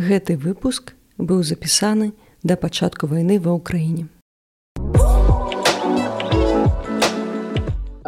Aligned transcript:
Гэты 0.00 0.34
выпуск 0.40 0.94
быў 1.18 1.42
запісаны 1.44 2.06
да 2.50 2.54
пачатку 2.60 3.04
вайны 3.08 3.36
ва 3.46 3.52
ўкраіне. 3.56 4.06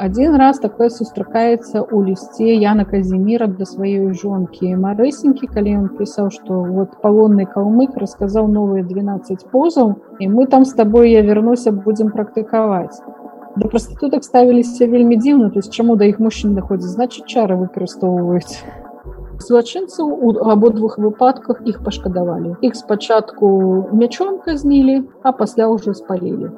Адзін 0.05 0.39
раз 0.41 0.61
такое 0.63 0.89
сустракаецца 0.89 1.83
ў 1.85 1.99
лісце 2.07 2.55
Яна 2.65 2.87
Казіміра 2.89 3.45
да 3.59 3.69
сваёй 3.69 4.17
жонкі 4.17 4.73
Марысенькі, 4.85 5.51
калі 5.53 5.75
ён 5.81 5.87
пісаў, 5.99 6.31
што 6.33 6.63
вот 6.65 6.97
палонны 7.03 7.45
калмык 7.45 8.01
расказаў 8.01 8.49
новыя 8.49 8.89
12 8.89 9.45
позаў 9.53 9.93
і 10.17 10.31
мы 10.33 10.47
там 10.55 10.65
з 10.65 10.73
табой 10.79 11.13
я 11.13 11.21
вярнуся 11.21 11.77
будзем 11.77 12.09
практыкаваць. 12.17 13.05
Да 13.61 13.69
прастытутак 13.69 14.25
ставіліся 14.25 14.89
вельмі 14.89 15.21
дзіўна, 15.21 15.53
то 15.53 15.61
есть 15.61 15.77
чаму 15.77 16.01
да 16.01 16.09
іх 16.09 16.25
мужчын 16.25 16.57
даходзіць, 16.57 16.97
значыць 16.97 17.29
чары 17.29 17.61
выкарыстоўваюць. 17.61 18.82
Злачынцаў 19.43 20.07
у 20.07 20.29
абодвух 20.55 20.99
выпадках 21.03 21.63
іх 21.67 21.83
пашкадавалі. 21.83 22.57
Іх 22.63 22.77
спачатку 22.79 23.47
мячом 23.93 24.39
казнілі, 24.39 25.03
а 25.23 25.33
пасля 25.33 25.67
ўжо 25.75 25.95
спалілі. 25.99 26.55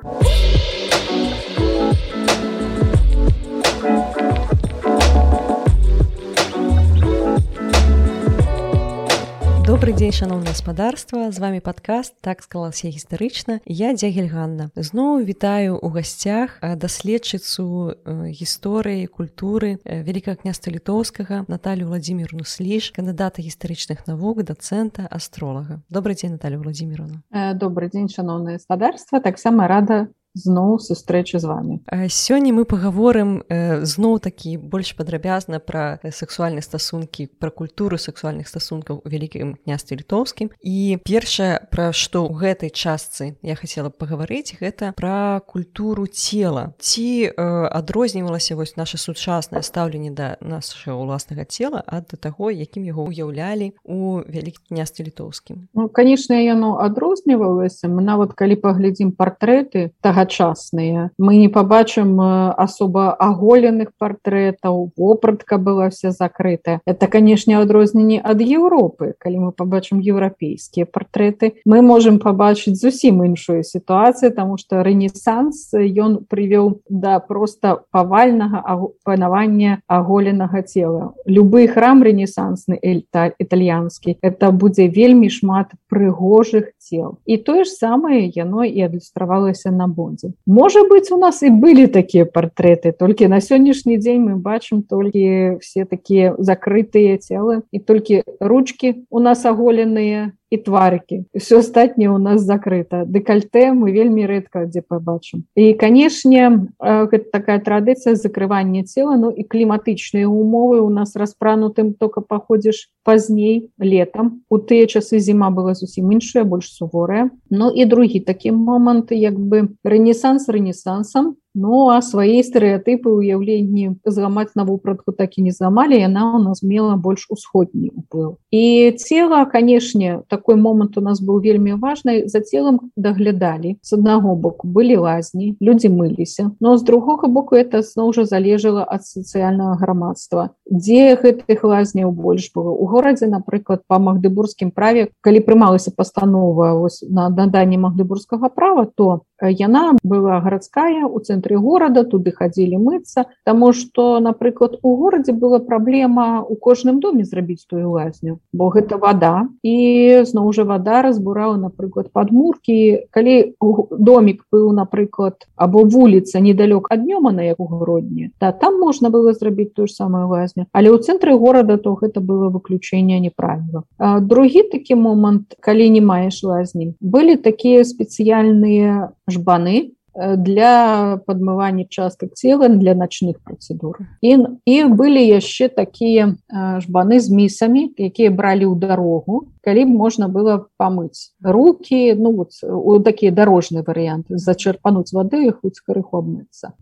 Добрый 9.74 9.92
дзень 9.92 10.12
шаноўна 10.14 10.54
гаспадарства 10.54 11.32
з 11.34 11.38
вами 11.42 11.58
падкаст 11.58 12.14
так 12.22 12.46
склалася 12.46 12.86
гістарычна 12.94 13.58
я 13.66 13.90
дзягель 13.90 14.30
Ганна. 14.30 14.70
Зноў 14.78 15.26
вітаю 15.26 15.82
у 15.82 15.90
гасцях 15.90 16.62
даследчыцу 16.62 17.98
гісторыі 18.06 19.10
культуры 19.10 19.82
вялікага 19.82 20.38
княства 20.46 20.70
літоўскага 20.70 21.50
Наталю 21.50 21.90
владимирну 21.90 22.46
сліж 22.46 22.94
кандыдата 22.94 23.42
гістарычных 23.42 24.06
навук 24.06 24.46
дацэнта 24.46 25.10
астролага 25.10 25.82
добрый 25.90 26.14
дзень 26.14 26.38
Наталю 26.38 26.62
владимировна. 26.62 27.26
Добрый 27.58 27.90
дзень 27.90 28.06
шаноўна 28.06 28.62
гаспадарства 28.62 29.18
таксама 29.18 29.66
рада 29.66 30.06
зноў 30.34 30.78
сустрэчы 30.82 31.38
з 31.38 31.46
вами 31.46 31.74
сёння 32.08 32.52
мы 32.52 32.64
паговорым 32.64 33.42
зноў 33.86 34.18
такі 34.18 34.56
больш 34.58 34.94
падрабязна 34.98 35.60
пра 35.60 35.98
сексуальныя 36.10 36.62
стасункі 36.62 37.30
пра 37.38 37.50
культуру 37.50 37.98
сексуальных 37.98 38.48
стасункаў 38.48 39.02
у 39.04 39.08
вялікім 39.08 39.54
княстве 39.64 39.96
літоўскім. 40.02 40.50
І 40.60 40.98
першае 41.06 41.62
пра 41.70 41.92
што 41.92 42.26
ў 42.26 42.34
гэтай 42.34 42.70
частцы 42.74 43.36
я 43.42 43.54
хацела 43.54 43.90
пагаварыць 43.90 44.58
гэта 44.58 44.92
пра 44.98 45.40
культуру 45.46 46.06
цела. 46.06 46.74
Ці 46.78 47.30
адрознівалася 47.36 48.56
вось 48.56 48.76
наше 48.76 48.98
сучаснае 48.98 49.62
стаўленне 49.62 50.10
да 50.10 50.36
нашага 50.40 50.98
ўласнага 50.98 51.46
цела 51.46 51.82
ад 51.86 52.10
да 52.10 52.16
таго 52.18 52.50
якім 52.50 52.84
яго 52.84 53.06
ўяўлялі 53.06 53.72
у 53.84 54.20
вялікім 54.26 54.74
княстве 54.74 55.06
літоўскім? 55.06 55.68
Ну, 55.74 55.88
конечно 55.88 56.34
яно 56.34 56.78
адрознівалася. 56.80 57.88
Мы 57.88 58.02
нават 58.02 58.34
калі 58.34 58.58
паглядзім 58.58 59.12
партрэты 59.12 59.94
тага 60.00 60.23
тагачасныя 60.24 61.10
мы 61.18 61.36
не 61.36 61.48
побачым 61.48 62.20
асоба 62.20 63.12
аголеных 63.12 63.92
партрэтаў 63.98 64.92
вопратка 64.96 65.58
была 65.58 65.90
вся 65.90 66.10
закрытая 66.10 66.80
это 66.86 67.06
канешне 67.06 67.58
адрозненне 67.58 68.20
ад 68.20 68.40
Еўропы 68.40 69.14
калі 69.18 69.38
мы 69.38 69.52
побачым 69.52 70.00
еўрапейскія 70.00 70.86
партрэты 70.86 71.60
мы 71.64 71.82
можем 71.82 72.18
побачыць 72.18 72.76
зусім 72.80 73.24
іншую 73.24 73.62
сітуацыю 73.64 74.32
тому 74.32 74.58
что 74.58 74.82
рэнесанс 74.82 75.72
ён 75.74 76.24
прывёў 76.28 76.80
да 76.88 77.18
просто 77.18 77.84
павальнага 77.90 78.88
панавання 79.04 79.80
аголенага 79.86 80.62
цела 80.62 81.14
любы 81.26 81.68
храм 81.68 82.02
рэнесансны 82.02 82.78
эльта 82.80 83.32
італьянскі 83.38 84.18
это 84.22 84.50
будзе 84.50 84.88
вельмі 84.88 85.28
шмат 85.28 85.72
прыгожых 85.88 86.72
цел 86.84 87.18
і 87.26 87.36
тое 87.36 87.64
ж 87.64 87.70
самае 87.70 88.30
яно 88.30 88.64
і 88.64 88.78
адлюстравалася 88.88 89.74
на 89.74 89.88
бон 89.88 90.04
фондзе 90.04 90.32
можа 90.46 90.84
быть 90.84 91.10
у 91.10 91.18
нас 91.18 91.42
і 91.42 91.50
былі 91.50 91.86
такія 91.86 92.24
партрэты 92.24 92.92
толькі 92.92 93.28
на 93.28 93.40
сённяшні 93.40 93.96
дзень 93.98 94.22
мы 94.22 94.36
бачым 94.36 94.82
толькі 94.82 95.58
все 95.60 95.84
такія 95.84 96.34
закрытыя 96.38 97.18
целы 97.18 97.62
і 97.72 97.78
толькі 97.78 98.22
ручки 98.40 99.04
у 99.10 99.20
нас 99.20 99.44
аголеныя 99.44 100.32
і 100.54 100.62
тварыкі. 100.62 101.24
Все 101.34 101.58
астатняе 101.58 102.08
у 102.14 102.18
нас 102.22 102.46
закрыта. 102.46 103.02
Дэкальте 103.04 103.74
мы 103.74 103.90
вельмі 103.90 104.26
рэдка 104.30 104.64
дзе 104.70 104.86
побачым 104.86 105.44
і 105.58 105.74
канешне 105.74 106.70
гэта 106.78 107.26
такая 107.32 107.58
традыцыя 107.58 108.14
закрывання 108.14 108.84
цела 108.84 109.16
ну 109.18 109.30
і 109.34 109.42
кліматычныя 109.42 110.30
умовы 110.30 110.80
у 110.80 110.90
нас 110.90 111.16
распранутым 111.16 111.94
только 111.94 112.20
паходзіш 112.20 112.88
пазней 113.04 113.70
летом 113.78 114.42
у 114.48 114.58
тыя 114.58 114.86
часы 114.86 115.18
зіма 115.18 115.50
была 115.50 115.74
зусім 115.74 116.12
іншая 116.12 116.44
больш 116.44 116.70
суворая. 116.74 117.30
Ну 117.50 117.70
і 117.70 117.84
другі 117.84 118.20
такі 118.20 118.52
момант 118.52 119.12
як 119.12 119.38
бы 119.38 119.74
рэнесанс 119.84 120.48
рэнесансам 120.48 121.34
Ну 121.54 121.88
а 121.94 122.02
свае 122.02 122.42
стэеатыпы 122.42 123.06
ўяўленні 123.14 124.02
зламаць 124.02 124.58
на 124.58 124.66
вопратку 124.66 125.14
так 125.14 125.38
і 125.38 125.46
не 125.46 125.52
зламалі 125.54 125.94
яна 125.94 126.34
у 126.34 126.40
нас 126.42 126.62
мела 126.66 126.96
больш 126.98 127.26
усходні 127.30 127.94
уплыў 127.94 128.42
і 128.50 128.90
цела 128.98 129.44
канешне 129.46 130.22
такой 130.26 130.58
момант 130.58 130.98
у 130.98 131.00
нас 131.00 131.22
быў 131.22 131.38
вельмі 131.44 131.78
важны 131.78 132.26
за 132.26 132.42
целом 132.42 132.90
даглядалі 132.96 133.78
з 133.82 133.92
аднаго 133.94 134.34
боку 134.34 134.66
былі 134.66 134.98
лазні 135.06 135.54
людзі 135.62 135.94
мыліся 135.94 136.50
но 136.58 136.74
з 136.74 136.82
другога 136.82 137.30
боку 137.30 137.54
это 137.54 137.86
зноў 137.86 138.10
жа 138.18 138.26
залежала 138.26 138.82
ад 138.82 139.06
сацыяльнага 139.06 139.78
грамадства 139.78 140.50
дзе 140.66 141.14
гэтых 141.20 141.62
лазняў 141.62 142.10
больш 142.10 142.50
было. 142.54 142.70
У 142.74 142.86
горадзе 142.86 143.26
напрыклад 143.30 143.86
по 143.86 143.98
магдыбургскім 144.02 144.74
праве 144.74 145.10
калі 145.20 145.40
прымалася 145.46 145.94
пастанова 145.94 146.88
на 147.08 147.28
наданне 147.28 147.78
магдыбургскага 147.78 148.50
права 148.50 148.90
то 148.90 149.22
яна 149.40 149.94
была 150.02 150.40
гарадская 150.40 151.04
у 151.06 151.20
цэнтры 151.20 151.43
горада 151.52 152.04
туды 152.04 152.32
хадзілі 152.32 152.80
мыцца 152.80 153.28
Таму 153.44 153.72
что 153.72 154.20
напрыклад 154.20 154.78
у 154.82 154.96
горадзе 154.96 155.32
была 155.32 155.58
праблема 155.58 156.42
у 156.42 156.56
кожным 156.56 157.00
доме 157.00 157.24
зрабіць 157.24 157.66
тую 157.68 157.90
лазню 157.90 158.38
бо 158.52 158.70
гэта 158.72 158.96
вода 158.96 159.48
і 159.62 160.24
зноў 160.24 160.52
жа 160.56 160.64
вода 160.64 161.02
разбурала 161.02 161.56
напрыклад 161.56 162.08
падмуркі 162.12 163.08
калі 163.10 163.54
домик 163.90 164.44
быў 164.52 164.72
напрыклад 164.72 165.44
або 165.56 165.84
вуліца 165.84 166.40
недалёк 166.40 166.88
ад 166.90 167.04
днёма 167.04 167.32
на 167.32 167.44
як 167.44 167.60
угродні 167.60 168.30
да 168.40 168.52
там 168.52 168.80
можна 168.80 169.10
было 169.10 169.32
зрабіць 169.32 169.74
ту 169.74 169.86
ж 169.86 169.92
самую 169.92 170.28
лазню. 170.28 170.66
Але 170.72 170.88
ў 170.88 170.98
цэнтры 171.02 171.36
горада 171.36 171.76
то 171.76 171.94
гэта 171.94 172.20
было 172.20 172.48
выключэнне 172.48 173.20
неправіла 173.20 173.84
другі 174.20 174.62
такі 174.72 174.94
момант 174.94 175.56
калі 175.60 175.90
не 175.90 176.00
маеш 176.00 176.42
лазні 176.42 176.94
былі 177.00 177.36
такія 177.36 177.84
спецыяльныя 177.84 179.12
жбаны 179.28 179.94
для 180.14 181.18
падмывання 181.26 181.84
частак 181.90 182.34
цела 182.34 182.68
для 182.68 182.94
начных 182.94 183.42
працэдур 183.42 183.98
і 184.22 184.30
іх 184.62 184.90
былі 184.94 185.18
яшчэ 185.18 185.68
такія 185.68 186.34
жбаны 186.80 187.18
з 187.18 187.30
місамі 187.30 187.90
якія 187.98 188.30
бралі 188.30 188.70
ў 188.70 188.78
дарогу 188.78 189.50
калі 189.64 189.84
б 189.84 189.96
можна 189.96 190.28
было 190.28 190.68
памыць 190.78 191.34
руки 191.42 192.14
ну 192.14 192.30
вот 192.32 192.54
у 192.62 193.00
такія 193.00 193.32
дарожныя 193.32 193.82
варыянты 193.82 194.38
зачерпануць 194.38 195.10
вады 195.16 195.50
хоць 195.50 195.80
карыху 195.80 196.22
абмыцца 196.22 196.76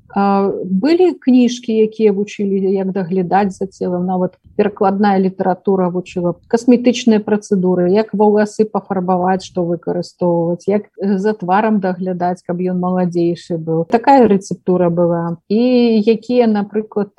былі 0.69 1.17
кніжкі 1.17 1.73
якія 1.89 2.13
вучылі 2.13 2.61
як 2.75 2.93
даглядаць 2.93 3.57
за 3.57 3.67
целом 3.67 4.05
нават 4.07 4.37
перакладная 4.61 5.17
літаратура 5.23 5.89
вучыла 5.89 6.37
касметычныя 6.53 7.23
працэдуры 7.25 7.89
як 7.97 8.13
валасы 8.13 8.69
пафарбаваць 8.69 9.47
што 9.47 9.65
выкарыстоўваць 9.65 10.69
як 10.69 10.91
за 11.01 11.33
тварам 11.33 11.81
даглядаць 11.81 12.43
каб 12.45 12.61
ён 12.61 12.83
маладзейшы 13.23 13.59
быў 13.59 13.87
такая 13.89 14.27
рэцэптура 14.29 14.91
была. 14.91 15.39
І 15.49 16.03
якія 16.03 16.47
напрыклад 16.47 17.13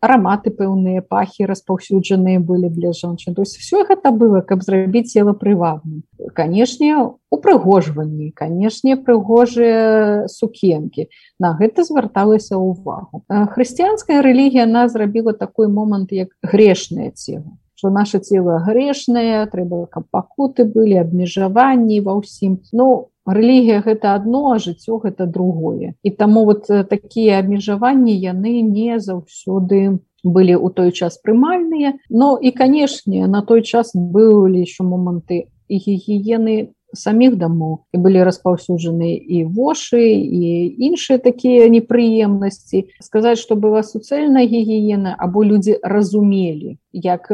араматы 0.00 0.50
пэўныя 0.50 1.02
пахі 1.02 1.46
распаўсюджаныя 1.46 2.40
былі 2.40 2.68
для 2.68 2.92
жанчын 2.92 3.34
то 3.34 3.42
есть 3.42 3.56
все 3.56 3.84
гэта 3.84 4.10
было 4.10 4.40
каб 4.40 4.62
зрабіць 4.62 4.78
рабіць 4.88 5.12
цела 5.12 5.32
прывабным 5.32 6.02
канешне 6.34 6.96
упрыгожванні 7.30 8.30
канешне 8.32 8.96
прыгожыя 8.96 10.28
сукенкі 10.28 11.08
на 11.38 11.56
гэта 11.58 11.84
звярталася 11.84 12.58
ўвагу 12.58 13.24
хрысціянская 13.28 14.22
рэлігія 14.22 14.64
она 14.64 14.88
зрабіла 14.88 15.32
такой 15.32 15.68
момант 15.68 16.12
як 16.12 16.28
грешнае 16.42 17.10
цела 17.10 17.56
что 17.78 17.90
наше 17.90 18.18
цело 18.18 18.58
грешнае 18.66 19.46
трэба 19.46 19.86
каб 19.86 20.10
пакуты 20.10 20.64
былі 20.66 20.98
абмежаванні 20.98 22.00
ва 22.02 22.18
ўсім 22.18 22.58
ну 22.72 23.10
рэлігія 23.28 23.84
гэта 23.84 24.14
одно 24.14 24.52
а 24.52 24.58
жыццё 24.58 24.98
гэта 25.04 25.26
другое. 25.26 25.94
І 26.02 26.10
таму 26.10 26.44
вот 26.44 26.66
такія 26.66 27.38
абмежаванні 27.38 28.16
яны 28.16 28.62
не 28.62 28.98
заўсёды 28.98 30.00
былі 30.24 30.56
ў 30.56 30.68
той 30.74 30.90
час 30.92 31.20
прымальныя. 31.22 31.94
Но 32.10 32.38
і 32.40 32.50
канешне 32.50 33.26
на 33.26 33.42
той 33.42 33.62
час 33.62 33.92
былі 33.94 34.64
еще 34.64 34.82
моманты 34.84 35.52
і 35.68 35.76
гігіены 35.76 36.72
саміх 36.94 37.36
дамоў. 37.36 37.84
І 37.92 38.00
былі 38.00 38.24
распаўсюджаны 38.24 39.12
і 39.12 39.44
вошы 39.44 40.00
і 40.00 40.72
іншыя 40.88 41.20
такія 41.20 41.68
непрыемнасці. 41.68 42.88
Сказаць 43.00 43.38
что 43.38 43.56
была 43.56 43.84
суцэльная 43.84 44.48
гігіена 44.48 45.14
або 45.18 45.44
людзі 45.44 45.78
разумелі 45.82 46.78
як 46.92 47.28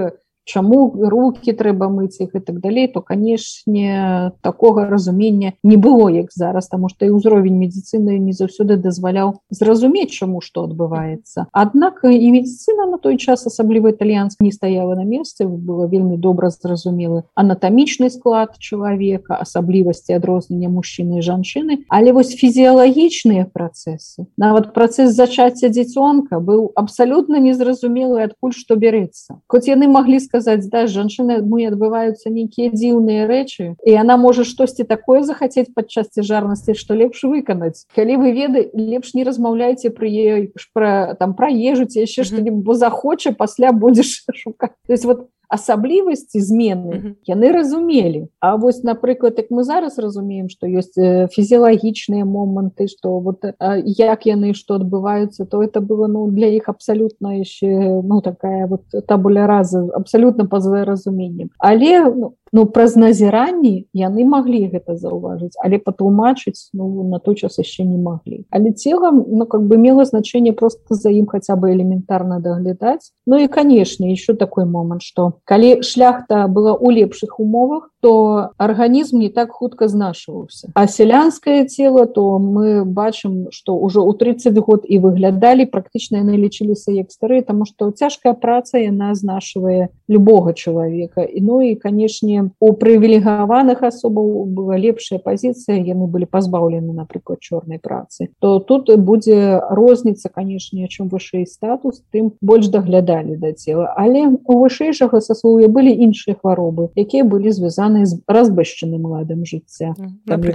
чаму 0.44 0.92
руки 0.94 1.52
трэба 1.52 1.88
мыць 1.88 2.20
іх 2.20 2.36
і 2.36 2.40
так 2.40 2.60
далей 2.60 2.86
то 2.88 3.00
канешне 3.00 4.32
такога 4.42 4.86
разумення 4.86 5.52
не 5.64 5.76
было 5.76 6.08
як 6.12 6.28
зараз 6.30 6.68
таму 6.68 6.88
што 6.88 7.08
і 7.08 7.16
ўзровень 7.16 7.56
медицины 7.56 8.18
не 8.20 8.32
заўсёды 8.36 8.76
дазваляў 8.76 9.40
зразумець 9.50 10.12
чаму 10.12 10.40
што 10.44 10.68
адбываецца. 10.68 11.48
Аднак 11.52 12.04
і 12.04 12.30
медицина 12.30 12.86
на 12.86 12.98
той 12.98 13.16
час 13.16 13.46
асабліва 13.46 13.90
італьянск 13.90 14.40
не 14.40 14.52
стаяла 14.52 14.94
на 14.94 15.04
месцы 15.04 15.48
было 15.48 15.88
вельмі 15.88 16.16
добра 16.20 16.50
зразумелы 16.50 17.24
анатамічны 17.34 18.10
склад 18.10 18.60
чалавека 18.60 19.40
асаблівасці 19.40 20.12
адрознення 20.20 20.68
мужчыны 20.68 21.18
і 21.18 21.24
жанчыны. 21.24 21.88
Але 21.88 22.12
вось 22.12 22.36
фізіялагічныя 22.36 23.48
працэсы 23.48 24.28
нават 24.36 24.74
працэс 24.76 25.16
зачацця 25.16 25.72
дзіцёнка 25.72 26.38
быў 26.38 26.70
абсалютна 26.76 27.40
незразумелы 27.40 28.22
адкуль 28.28 28.52
што 28.52 28.76
бярэцца. 28.76 29.40
Хоць 29.48 29.68
яны 29.68 29.88
маглі 29.88 30.20
сказаць 30.20 30.33
да 30.42 30.86
жанчыны 30.86 31.42
мы 31.42 31.66
адбываюцца 31.70 32.30
нейкія 32.30 32.70
дзіўныя 32.74 33.26
рэчы 33.26 33.76
і 33.84 33.92
она 33.94 34.16
можа 34.16 34.44
штосьці 34.44 34.84
такое 34.84 35.22
захацець 35.22 35.70
падчас 35.74 36.10
цяжарнасці 36.10 36.74
што 36.74 36.94
лепш 36.94 37.22
выканаць 37.22 37.86
калі 37.94 38.16
вы 38.18 38.32
веды 38.32 38.70
лепш 38.74 39.14
не 39.14 39.24
размаўляйце 39.24 39.90
пры 39.94 40.10
ёй 40.10 40.42
пра 40.74 41.14
там 41.18 41.34
пра 41.34 41.48
ежу 41.50 41.86
ці 41.86 42.02
яшчэ 42.02 42.24
што-нибудь 42.24 42.64
бо 42.64 42.74
захоча 42.74 43.32
пасля 43.32 43.72
будзеш 43.72 44.24
шукаць 44.42 44.74
то 44.86 44.92
есть 44.92 45.04
вот 45.04 45.28
асаблівасці 45.48 46.40
змены 46.40 47.16
яны 47.26 47.52
разумелі 47.52 48.28
А 48.40 48.56
вось 48.56 48.82
напрыклад 48.82 49.34
як 49.38 49.50
мы 49.50 49.64
зараз 49.64 49.98
разумеем 49.98 50.48
што 50.48 50.66
ёсць 50.66 50.96
фізіялагічныя 51.34 52.24
моманты 52.24 52.88
што 52.88 53.18
вот 53.20 53.44
як 53.84 54.26
яны 54.26 54.54
што 54.54 54.80
адбываюцца 54.80 55.46
то 55.46 55.62
это 55.62 55.80
было 55.80 56.06
ну 56.06 56.26
для 56.30 56.48
іх 56.48 56.68
абсалютна 56.68 57.40
яшчэ 57.40 58.00
ну 58.02 58.20
такая 58.20 58.66
вот 58.66 58.82
табуля 59.06 59.46
раза 59.46 59.84
абсалютна 59.92 60.46
па-за 60.46 60.84
разуменнем 60.84 61.50
але 61.58 62.10
ну, 62.10 62.34
ну 62.54 62.66
праз 62.70 62.94
назіранні 62.94 63.90
яны 63.90 64.22
маглі 64.22 64.70
гэта 64.70 64.94
заўважыць 64.94 65.58
але 65.58 65.82
патлумачыць 65.82 66.70
ну 66.70 67.02
на 67.10 67.18
той 67.18 67.34
час 67.34 67.58
яшчэ 67.58 67.82
не 67.82 67.98
маглі. 67.98 68.46
Але 68.54 68.70
целам 68.70 69.24
ну 69.26 69.46
как 69.46 69.66
бы 69.66 69.76
мела 69.76 70.04
значение 70.06 70.54
просто 70.54 70.94
за 70.94 71.10
ім 71.10 71.26
хаця 71.26 71.58
бы 71.58 71.74
элементарна 71.74 72.38
даглядаць. 72.38 73.10
Ну 73.26 73.42
і 73.42 73.50
канешне 73.50 74.12
еще 74.12 74.34
такой 74.38 74.64
момант 74.64 75.02
что 75.02 75.42
калі 75.44 75.82
шляхта 75.82 76.46
была 76.46 76.78
ў 76.78 77.02
лепшых 77.02 77.42
умовах 77.42 77.90
то 78.00 78.50
арганізм 78.56 79.18
не 79.18 79.30
так 79.30 79.50
хутка 79.50 79.88
знашваўся. 79.88 80.70
А 80.74 80.86
сялянскае 80.86 81.66
цело 81.66 82.06
то 82.06 82.38
мы 82.38 82.84
бачым 82.84 83.50
что 83.50 83.74
ўжо 83.74 84.06
ў 84.06 84.14
30 84.14 84.54
год 84.62 84.86
і 84.86 85.02
выглядалі 85.02 85.66
практычна 85.66 86.22
яны 86.22 86.38
лічыліся 86.38 86.94
як 86.94 87.10
стары 87.10 87.42
тому 87.42 87.66
что 87.66 87.90
цяжкая 87.90 88.34
праца 88.38 88.78
яна 88.78 89.14
знашвае 89.18 89.90
любога 90.06 90.54
чалавека. 90.54 91.26
І 91.26 91.40
ну 91.42 91.58
і 91.58 91.74
канешне 91.74 92.43
у 92.60 92.72
прывілегаваных 92.72 93.82
асобаў 93.82 94.44
была 94.46 94.76
лепшая 94.76 95.18
пазіцыя 95.18 95.78
яны 95.78 96.06
былі 96.06 96.26
пазбаўлены 96.26 96.92
напрыклад 96.92 97.40
чорнай 97.40 97.78
працы 97.78 98.28
то 98.40 98.58
тут 98.58 98.90
будзе 98.98 99.60
розніца 99.70 100.28
канешне 100.28 100.88
чым 100.88 101.08
вышэй 101.08 101.46
статус 101.46 102.02
тым 102.12 102.32
больш 102.40 102.68
даглядалі 102.68 103.36
да 103.36 103.52
цела 103.52 103.92
але 103.96 104.26
у 104.28 104.58
вышэйшага 104.62 105.20
саслоўя 105.20 105.68
былі 105.68 105.92
іншыя 105.92 106.36
хваробы 106.40 106.90
якія 106.94 107.24
былі 107.24 107.50
звязаны 107.50 108.06
з 108.06 108.20
разбышчаным 108.28 109.06
ладам 109.06 109.44
жыцця. 109.44 109.94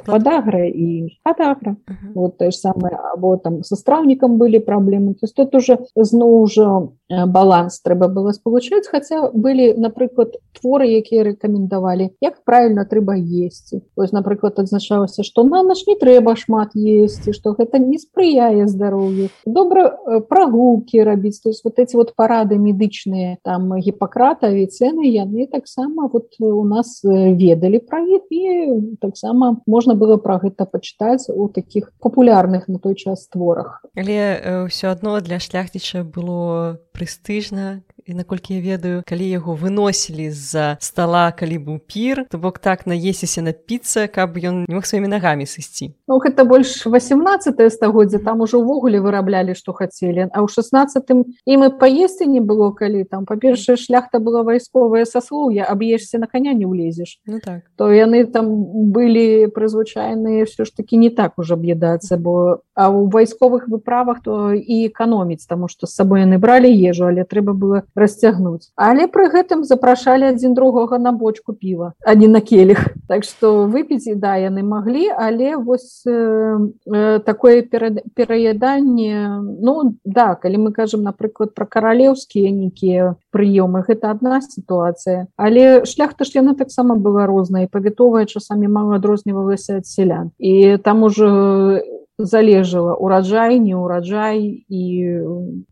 Падагра 0.06 0.66
і 0.68 1.16
падагра 1.24 1.76
вот 2.16 2.38
тое 2.38 2.52
ж 2.52 2.58
самае 2.58 2.96
або 3.14 3.38
там 3.38 3.64
са 3.64 3.76
страўнікам 3.76 4.38
былі 4.38 4.60
праблемы. 4.60 5.14
То 5.14 5.26
есть 5.26 5.36
тут 5.36 5.56
уже 5.56 5.80
зноў 5.96 6.42
ужо 6.42 6.92
баланс 7.10 7.82
трэба 7.82 8.08
было 8.08 8.32
спалучаць 8.32 8.88
хаця 8.88 9.30
былі 9.34 9.74
напрыклад 9.78 10.38
творы 10.54 10.88
якія 10.88 11.24
рэкамендавалі 11.24 11.79
як 12.22 12.44
правильно 12.46 12.86
трэба 12.86 13.16
есці. 13.18 13.82
Ось 13.96 14.12
напрыклад 14.12 14.60
адзначалася 14.60 15.24
что 15.24 15.44
на 15.44 15.64
наш 15.64 15.86
не 15.88 15.96
трэба 15.96 16.36
шмат 16.36 16.76
есці 16.76 17.34
что 17.34 17.54
гэта 17.54 17.80
не 17.80 17.98
спрыяе 17.98 18.68
здароўю. 18.68 19.30
Добра 19.46 19.98
прогулки 20.30 20.98
рабіць 20.98 21.40
то 21.40 21.50
есть 21.50 21.64
вот 21.64 21.80
эти 21.80 21.96
вот 21.96 22.16
парады 22.16 22.58
медычныя 22.58 23.38
там 23.44 23.76
гіпакрата 23.80 24.52
цены 24.70 25.10
яны 25.10 25.48
таксама 25.48 26.10
вот 26.12 26.36
у 26.40 26.64
нас 26.64 27.02
ведалі 27.04 27.80
пра 27.80 28.00
іх 28.00 28.30
і 28.30 28.98
таксама 29.02 29.62
можна 29.68 29.96
было 29.96 30.18
пра 30.18 30.40
гэта 30.40 30.66
пачытаць 30.66 31.30
у 31.30 31.50
таких 31.50 31.92
папулярных 32.00 32.68
на 32.68 32.80
той 32.80 32.96
час 32.96 33.28
творах. 33.28 33.84
Але 33.96 34.68
ўсё 34.68 34.92
адно 34.92 35.20
для 35.22 35.40
шляхціча 35.40 36.04
было 36.04 36.80
прэстыжна 36.94 37.82
і 38.10 38.14
наколькі 38.14 38.58
я 38.58 38.62
ведаю 38.62 39.04
калі 39.06 39.26
яго 39.30 39.54
выносілі 39.54 40.34
з-за 40.34 40.82
стола 40.82 41.30
калі 41.30 41.58
быў 41.62 41.78
пір 41.86 42.26
то 42.30 42.42
бок 42.42 42.58
так 42.58 42.90
наесіся 42.90 43.46
напіцца 43.46 44.10
каб 44.10 44.34
ён 44.42 44.66
не 44.66 44.74
мог 44.74 44.90
сваімі 44.90 45.14
нагамі 45.14 45.46
сысці. 45.46 45.94
Ну 46.10 46.18
гэта 46.18 46.42
больш 46.50 46.90
18 46.90 47.54
стагоддзя 47.70 48.18
там 48.26 48.42
ужо 48.42 48.58
ўвогуле 48.58 48.98
выраблялі 48.98 49.54
што 49.54 49.78
хацелі. 49.78 50.34
А 50.34 50.42
ў 50.42 50.50
16 50.50 51.06
ім 51.46 51.60
і 51.64 51.70
паесці 51.78 52.26
не 52.26 52.42
было 52.42 52.74
калі 52.74 53.06
там 53.06 53.30
па-першае 53.30 53.78
шляхта 53.78 54.18
была 54.18 54.42
вайсковая 54.42 55.06
саслоўя 55.06 55.70
аб'ешся 55.70 56.18
на 56.18 56.26
коня 56.26 56.58
не 56.58 56.66
ўлезеш. 56.66 57.22
Ну, 57.30 57.38
так. 57.38 57.70
То 57.78 57.94
яны 57.94 58.26
там 58.26 58.50
былі 58.90 59.54
прызвычайныя 59.54 60.50
все 60.50 60.66
ж 60.66 60.74
таки 60.74 60.98
не 60.98 61.14
так 61.14 61.38
уже 61.38 61.54
аб'ядацца 61.54 62.18
бо 62.18 62.66
а 62.74 62.90
у 62.90 63.06
вайсковых 63.06 63.68
выправах 63.68 64.24
то 64.24 64.54
і 64.54 64.88
эканоміць 64.88 65.46
таму 65.46 65.68
што 65.68 65.86
з 65.86 65.94
сабой 65.94 66.26
яны 66.26 66.40
бралі 66.40 66.72
ежу 66.72 67.12
але 67.12 67.28
трэба 67.28 67.54
было 67.54 67.84
расцягнуць. 68.00 68.72
Але 68.76 69.08
пры 69.08 69.30
гэтым 69.30 69.64
запрашалі 69.64 70.32
адзін 70.32 70.54
другога 70.58 70.98
на 70.98 71.12
бочку 71.12 71.54
піва 71.54 71.94
а 72.04 72.16
не 72.16 72.28
на 72.28 72.42
келіх. 72.42 72.96
Так 73.08 73.24
что 73.24 73.66
выпіць 73.66 74.16
да 74.16 74.36
яны 74.38 74.64
маглі 74.64 75.10
але 75.12 75.58
вось 75.58 76.04
э, 76.08 76.58
э, 76.88 77.20
такое 77.20 77.62
пераяданне 77.62 79.42
ну 79.62 79.96
да 80.06 80.36
калі 80.36 80.58
мы 80.58 80.72
кажам 80.72 81.04
напрыклад 81.04 81.54
про 81.54 81.66
каралеўскія 81.66 82.52
нейкія 82.52 83.16
прыёмы 83.34 83.84
гэта 83.88 84.12
одна 84.12 84.42
сітуацыя. 84.42 85.28
Але 85.38 85.86
шляхта 85.86 86.26
ж 86.26 86.32
яна 86.40 86.56
таксама 86.56 86.96
была 86.96 87.26
розная 87.26 87.68
павітовая 87.68 88.26
часамі 88.26 88.68
мала 88.68 88.96
адрознівалася 88.96 89.78
ад 89.78 89.88
сялян. 89.88 90.32
І 90.40 90.78
там 90.78 91.04
уже 91.04 91.84
залежала. 92.20 92.96
Ураджай 92.96 93.60
не 93.60 93.76
ўраджай 93.76 94.64
і 94.68 94.84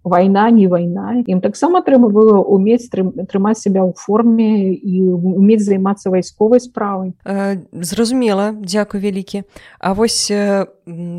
вайна 0.03 0.49
не 0.51 0.67
вайна 0.67 1.23
ім 1.27 1.41
таксама 1.41 1.81
трэба 1.81 2.07
было 2.07 2.39
умець 2.39 2.87
трымаць 2.87 3.59
себя 3.59 3.83
ў 3.83 3.91
форме 3.95 4.73
і 4.73 5.11
умець 5.13 5.63
займацца 5.63 6.09
вайсковай 6.09 6.59
справай 6.63 7.13
зразумела. 7.71 8.55
Дзякуй 8.57 8.99
вялікі 9.01 9.43
А 9.79 9.93
вось 9.93 10.31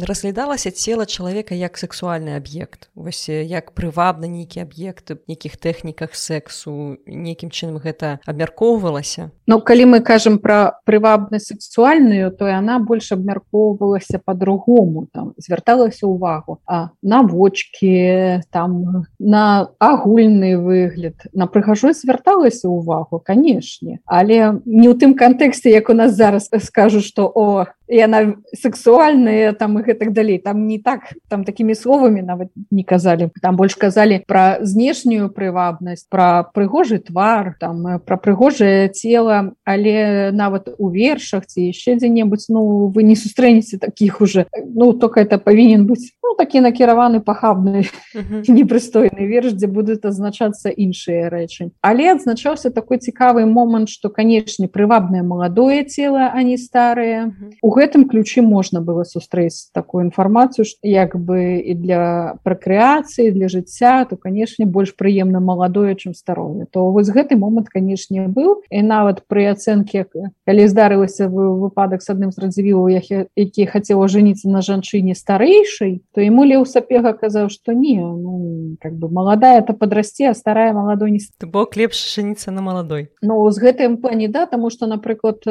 разглядалася 0.03 0.71
цела 0.71 1.05
чалавека 1.05 1.55
як 1.55 1.77
сексуальны 1.77 2.37
аб'ект 2.41 2.89
вось 2.95 3.29
як 3.29 3.73
прывабна 3.77 4.25
нейкі 4.25 4.65
аб'ект 4.65 5.13
нейкіх 5.29 5.57
тэхніках 5.61 6.17
сексу 6.17 6.97
нейкім 7.05 7.53
чынам 7.53 7.77
гэта 7.77 8.19
абмяркоўвалася 8.25 9.31
Ну 9.49 9.61
калі 9.61 9.85
мы 9.93 10.01
кажам 10.01 10.39
пра 10.41 10.81
прывабнасць 10.89 11.53
сексуальную 11.53 12.33
то 12.33 12.49
яна 12.49 12.79
больш 12.81 13.13
абмяркоўвалася 13.13 14.21
по-другому 14.25 15.09
там 15.13 15.35
звярталася 15.37 16.07
увагу 16.07 16.61
а 16.67 16.91
на 17.03 17.23
вочки 17.23 18.41
там 18.51 19.05
на 19.19 19.69
агульны 19.79 20.57
выгляд. 20.57 21.29
На 21.33 21.47
прыгажосць 21.47 22.03
звярталася 22.05 22.69
увагу 22.69 23.21
канешне 23.21 24.01
але 24.07 24.61
не 24.65 24.89
ў 24.89 24.97
тым 24.97 25.13
кантэксце 25.13 25.69
як 25.69 25.93
у 25.93 25.95
нас 25.95 26.17
зараз 26.17 26.49
скажу 26.65 27.01
что 27.01 27.29
о 27.29 27.67
яна 27.89 28.37
сексуальная 28.53 29.53
там 29.59 29.79
і 29.79 29.83
гэтак 29.83 30.13
далей 30.13 30.39
там 30.39 30.67
не 30.67 30.79
так 30.79 31.13
там 31.29 31.45
такімі 31.45 31.75
словамі 31.75 32.23
нават 32.23 32.49
не 32.71 32.83
казалі. 32.83 33.31
Там 33.43 33.57
больш 33.57 33.75
казалі 33.75 34.23
пра 34.27 34.59
знешнюю 34.63 35.29
прывабнасць 35.35 36.07
пра 36.09 36.47
прыгожы 36.55 36.99
твар 36.99 37.57
там 37.61 38.01
пра 38.07 38.17
прыгожае 38.17 38.89
цело 38.89 39.53
але 39.65 40.31
нават 40.33 40.71
у 40.79 40.91
вершах 40.91 41.47
ці 41.47 41.69
яшчэ 41.69 41.99
дзе-небудзь 41.99 42.49
ну 42.49 42.89
вы 42.89 43.03
не 43.03 43.17
сустрэнеце 43.17 43.79
таких 43.79 44.21
уже. 44.21 44.47
Ну 44.65 44.93
только 44.93 45.21
это 45.21 45.39
павінен 45.39 45.87
быць 45.87 46.15
ну, 46.29 46.37
такі 46.37 46.61
накіраваны 46.61 47.21
пахабны 47.25 47.89
непрыстойны 48.49 49.25
верш 49.25 49.57
дзе 49.57 49.67
будуць 49.73 50.05
азначацца 50.05 50.69
іншыя 50.69 51.33
рэчы 51.33 51.73
але 51.81 52.13
адзначаўся 52.13 52.69
такой 52.71 53.01
цікавы 53.01 53.49
момант 53.49 53.89
что 53.89 54.13
канешне 54.13 54.69
прывабнае 54.69 55.25
маладое 55.25 55.85
цело 55.89 56.29
а 56.29 56.43
не 56.45 56.61
старые 56.61 57.33
у 57.63 57.71
гэтым 57.73 58.05
ключы 58.09 58.43
можна 58.43 58.85
было 58.85 59.09
сустрэць 59.09 59.73
такую 59.73 60.05
інфармацыю 60.05 60.69
як 60.83 61.17
бы 61.17 61.65
і 61.65 61.75
для 61.75 62.37
пракрэацыі 62.45 63.33
для 63.33 63.49
жыцця 63.49 64.05
то 64.05 64.17
канешне 64.17 64.67
больш 64.67 64.95
прыемна 64.97 65.41
маладое 65.41 65.95
чым 65.95 66.15
старое. 66.15 66.67
То 66.71 66.91
вось 66.91 67.09
гэты 67.09 67.37
момант 67.37 67.69
канешне 67.69 68.29
быў 68.29 68.63
і 68.69 68.83
нават 68.83 69.25
пры 69.29 69.49
ацэнке 69.49 70.05
калі 70.45 70.69
здарылася 70.69 71.29
выпадак 71.29 72.03
с 72.03 72.11
адным 72.11 72.33
з 72.33 72.45
радзівілаў 72.45 72.89
які 72.89 73.67
хацела 73.67 74.09
жыніцца 74.09 74.51
на 74.51 74.61
жанчыне 74.61 75.15
старэйшай 75.15 76.03
то 76.13 76.18
то 76.19 76.23
ему 76.27 76.43
леў 76.43 76.67
сапега 76.67 77.13
казаў 77.15 77.47
что 77.47 77.71
не 77.71 77.95
ну, 78.03 78.75
как 78.83 78.99
бы 78.99 79.07
молодая 79.09 79.63
это 79.63 79.73
подрасце 79.73 80.27
а 80.27 80.35
старая 80.35 80.73
молодой 80.73 81.13
не 81.15 81.21
бок 81.47 81.77
лепш 81.77 81.95
шаніцца 81.95 82.51
на 82.51 82.61
молодой. 82.61 83.15
Ну 83.23 83.49
з 83.55 83.63
гэтым 83.63 84.03
плане 84.03 84.27
да 84.27 84.47
тому 84.47 84.71
что 84.71 84.91
напрыклад 84.91 85.47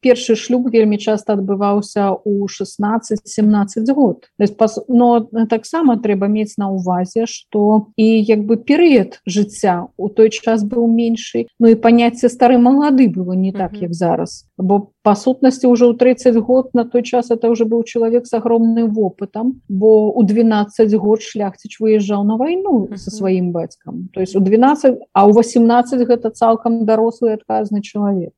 першы 0.00 0.32
шлюб 0.32 0.72
вельмі 0.72 0.96
часто 0.96 1.34
адбываўся 1.34 2.16
у 2.24 2.48
16-17 2.48 3.92
год. 3.92 4.32
Но 4.88 5.28
таксама 5.50 6.00
трэба 6.00 6.24
мець 6.24 6.56
на 6.56 6.72
увазе 6.72 7.26
что 7.26 7.92
і 7.96 8.24
як 8.24 8.48
бы 8.48 8.56
перыяд 8.56 9.20
жыцця 9.28 9.92
у 9.98 10.08
той 10.08 10.30
час 10.30 10.64
быў 10.64 10.88
меншы 10.88 11.44
Ну 11.60 11.68
і 11.68 11.76
паняцце 11.76 12.32
стары 12.32 12.56
малады 12.56 13.12
было 13.12 13.36
не 13.36 13.52
так 13.52 13.76
як 13.76 13.92
зараз. 13.92 14.48
Бо 14.56 14.88
по 15.02 15.14
сутнасці 15.14 15.66
уже 15.66 15.86
ў 15.86 15.96
30 15.96 16.36
год 16.36 16.74
на 16.74 16.84
той 16.84 17.02
час 17.02 17.30
это 17.30 17.50
уже 17.50 17.64
быў 17.64 17.84
чалавек 17.84 18.26
с 18.26 18.32
огромным 18.32 18.92
вопытам 18.92 19.62
бо 19.68 20.10
у 20.10 20.22
12 20.22 20.94
год 20.94 21.22
шляхціч 21.22 21.80
выязджаў 21.80 22.24
на 22.24 22.36
вайну 22.36 22.88
со 22.96 23.10
сваім 23.10 23.52
бацькам 23.52 24.08
то 24.12 24.20
есть 24.20 24.36
у 24.36 24.40
12 24.40 24.98
а 25.12 25.26
у 25.26 25.32
18 25.32 26.06
гэта 26.06 26.30
цалкам 26.30 26.84
дарослы 26.84 27.32
адказны 27.32 27.82
чалавек 27.82 28.32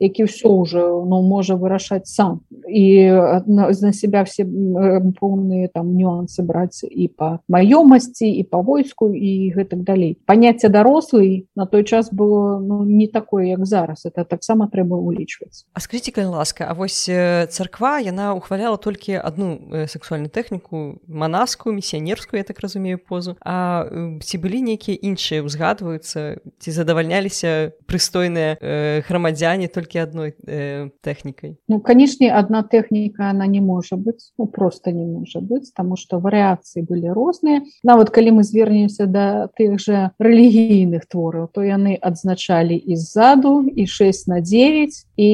які 0.00 0.24
все 0.24 0.48
уже 0.48 0.80
ну 0.80 1.22
можа 1.22 1.54
вырашаць 1.54 2.06
сам. 2.06 2.40
І 2.68 3.10
на, 3.46 3.70
на 3.70 3.92
себя 3.92 4.24
все 4.24 4.44
поўныя 4.44 5.68
там 5.72 5.94
нюансы 5.96 6.42
браць 6.42 6.84
і 6.84 7.08
по 7.08 7.38
маёмасці 7.48 8.26
і 8.26 8.42
по 8.42 8.62
войску 8.62 9.12
і 9.12 9.52
гэтак 9.54 9.82
далей 9.82 10.18
паняцце 10.26 10.68
дарослый 10.68 11.46
на 11.56 11.66
той 11.66 11.84
час 11.84 12.12
было 12.12 12.58
ну, 12.58 12.84
не 12.84 13.06
такое 13.06 13.46
як 13.46 13.66
зараз. 13.66 14.06
Это 14.06 14.24
таксама 14.24 14.68
трэба 14.68 14.96
улічваць 14.96 15.66
А 15.72 15.80
скажите 15.80 16.01
калі 16.10 16.26
ласка. 16.26 16.66
А 16.68 16.74
вось 16.74 17.06
царква 17.06 18.00
яна 18.00 18.34
ухваляла 18.34 18.76
толькі 18.76 19.22
одну 19.22 19.86
сексуальную 19.86 20.30
тэхніку 20.32 20.98
манаскую 21.06 21.74
місіянерскую 21.76 22.40
я 22.40 22.44
так 22.44 22.60
разумею 22.60 22.98
позу. 22.98 23.36
А 23.40 23.86
ці 24.18 24.38
былі 24.38 24.62
нейкія 24.62 24.98
іншыя 24.98 25.44
узгадваюцца 25.44 26.40
ці 26.58 26.70
задавальняліся 26.70 27.72
прыстойныя 27.86 28.56
э, 28.56 29.02
грамадзяне 29.06 29.68
толькі 29.68 30.02
адной 30.02 30.34
э, 30.42 30.90
тэхнікай? 31.04 31.56
Ну 31.68 31.80
канешне 31.80 32.32
одна 32.32 32.62
тэхніка 32.62 33.30
она 33.30 33.46
не 33.46 33.60
можа 33.60 33.96
быць 33.96 34.32
ну, 34.38 34.46
просто 34.46 34.90
не 34.90 35.04
можа 35.04 35.40
быць 35.40 35.70
тому 35.76 35.96
что 35.96 36.18
варыяцыі 36.18 36.82
былі 36.88 37.12
розныя. 37.12 37.62
Нават 37.84 38.10
калі 38.10 38.40
мы 38.40 38.42
звернемся 38.42 39.06
да 39.06 39.48
тых 39.58 39.78
жа 39.78 40.10
рэлігійных 40.18 41.06
твораў 41.06 41.52
то 41.52 41.60
яны 41.60 41.98
адзначалі 42.00 42.76
і 42.76 42.96
ззаду 42.96 43.68
і 43.68 43.86
6 43.86 44.28
на 44.28 44.40
9 44.40 45.06
і 45.16 45.30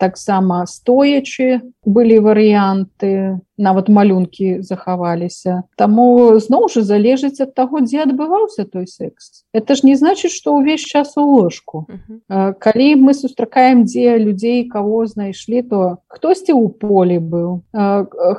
таксама 0.00 0.64
стоячы 0.66 1.60
былі 1.84 2.18
варыянты 2.24 3.40
нават 3.60 3.88
малюнкі 3.92 4.64
захаваліся 4.64 5.62
Таму 5.76 6.36
зноў 6.40 6.68
жа 6.72 6.82
залежыць 6.88 7.44
ад 7.44 7.52
таго 7.54 7.84
дзе 7.84 8.08
адбываўся 8.08 8.64
той 8.64 8.88
секс. 8.88 9.44
Это 9.52 9.76
ж 9.76 9.84
не 9.84 9.94
значит 9.94 10.32
что 10.32 10.56
ўвесь 10.56 10.80
час 10.80 11.16
у 11.16 11.24
ложку. 11.24 11.86
Uh 11.88 12.00
-huh. 12.28 12.54
калі 12.58 12.96
мы 12.96 13.14
сустракаем 13.14 13.84
дзе 13.84 14.18
людзей 14.18 14.64
кого 14.64 15.06
знайшлі 15.06 15.62
то 15.62 15.98
хтосьці 16.08 16.52
ў 16.52 16.68
полі 16.68 17.18
быў 17.18 17.60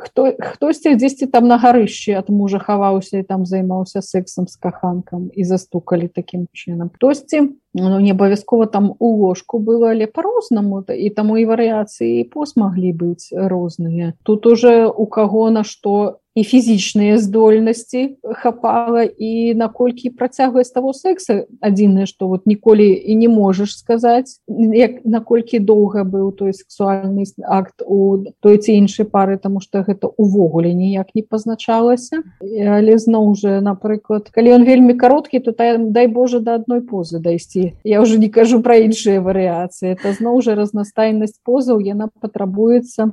хто 0.01 0.33
хтосьці 0.39 0.95
дзесьці 0.95 1.27
там 1.27 1.47
на 1.47 1.57
гарышчы 1.57 2.17
ад 2.17 2.29
мужа 2.29 2.59
хаваўся 2.59 3.17
і 3.17 3.23
там 3.23 3.45
займаўся 3.45 4.01
сексом 4.01 4.47
с 4.47 4.55
каханкам 4.55 5.29
і 5.33 5.43
застукалі 5.43 6.07
таким 6.07 6.47
чынам 6.53 6.89
хтосьці 6.89 7.49
ну, 7.73 7.99
не 7.99 8.11
абавязкова 8.11 8.67
там 8.67 8.93
у 8.99 9.15
ложку 9.21 9.59
было 9.59 9.91
але 9.91 10.07
по-рознаму 10.07 10.83
і 10.87 11.09
таму 11.09 11.37
і 11.37 11.45
варыяцыі 11.45 12.27
пост 12.31 12.57
маглі 12.57 12.91
быць 12.93 13.31
розныя. 13.31 14.13
Тут 14.23 14.45
уже 14.45 14.87
у 14.87 15.05
каго 15.05 15.49
на 15.49 15.63
што 15.63 16.21
і 16.35 16.43
фізічныя 16.43 17.17
здольнасці 17.17 18.17
хапала 18.23 19.03
і 19.03 19.53
наколькі 19.55 20.15
працягваць 20.15 20.71
того 20.71 20.93
секса 20.93 21.45
адзінае 21.59 22.07
што 22.07 22.31
вот 22.31 22.47
ніколі 22.47 22.87
і 22.87 23.15
не 23.15 23.27
можаш 23.27 23.75
сказаць 23.75 24.39
як 24.47 25.03
наколькі 25.03 25.59
доўга 25.59 26.07
быў 26.07 26.31
той 26.31 26.55
сексуальны 26.55 27.27
акт 27.43 27.83
у 27.83 28.23
той 28.39 28.57
ці 28.57 28.71
іншай 28.79 29.05
пары 29.05 29.37
тому 29.37 29.59
что 29.59 29.83
гэта 29.83 30.07
увогуле 30.07 30.73
ніяк 30.73 31.11
не 31.15 31.21
пазначалася. 31.21 32.23
Але 32.41 32.97
зноў 32.97 33.35
уже 33.35 33.59
напрыклад 33.61 34.29
калі 34.31 34.53
он 34.53 34.63
вельмі 34.63 34.93
кароткі 34.93 35.39
то 35.39 35.51
дай 35.51 36.07
Боже 36.07 36.39
да 36.39 36.55
адной 36.55 36.81
позы 36.81 37.19
дайсці. 37.19 37.73
Я 37.83 38.01
уже 38.01 38.19
не 38.19 38.29
кажу 38.29 38.61
про 38.61 38.77
іншыя 38.77 39.21
варыяцыі. 39.21 39.95
Это 39.99 40.13
зноў 40.13 40.39
уже 40.39 40.55
разнастайнасць 40.55 41.39
позаў 41.43 41.79
яна 41.79 42.07
патрабуецца 42.07 43.11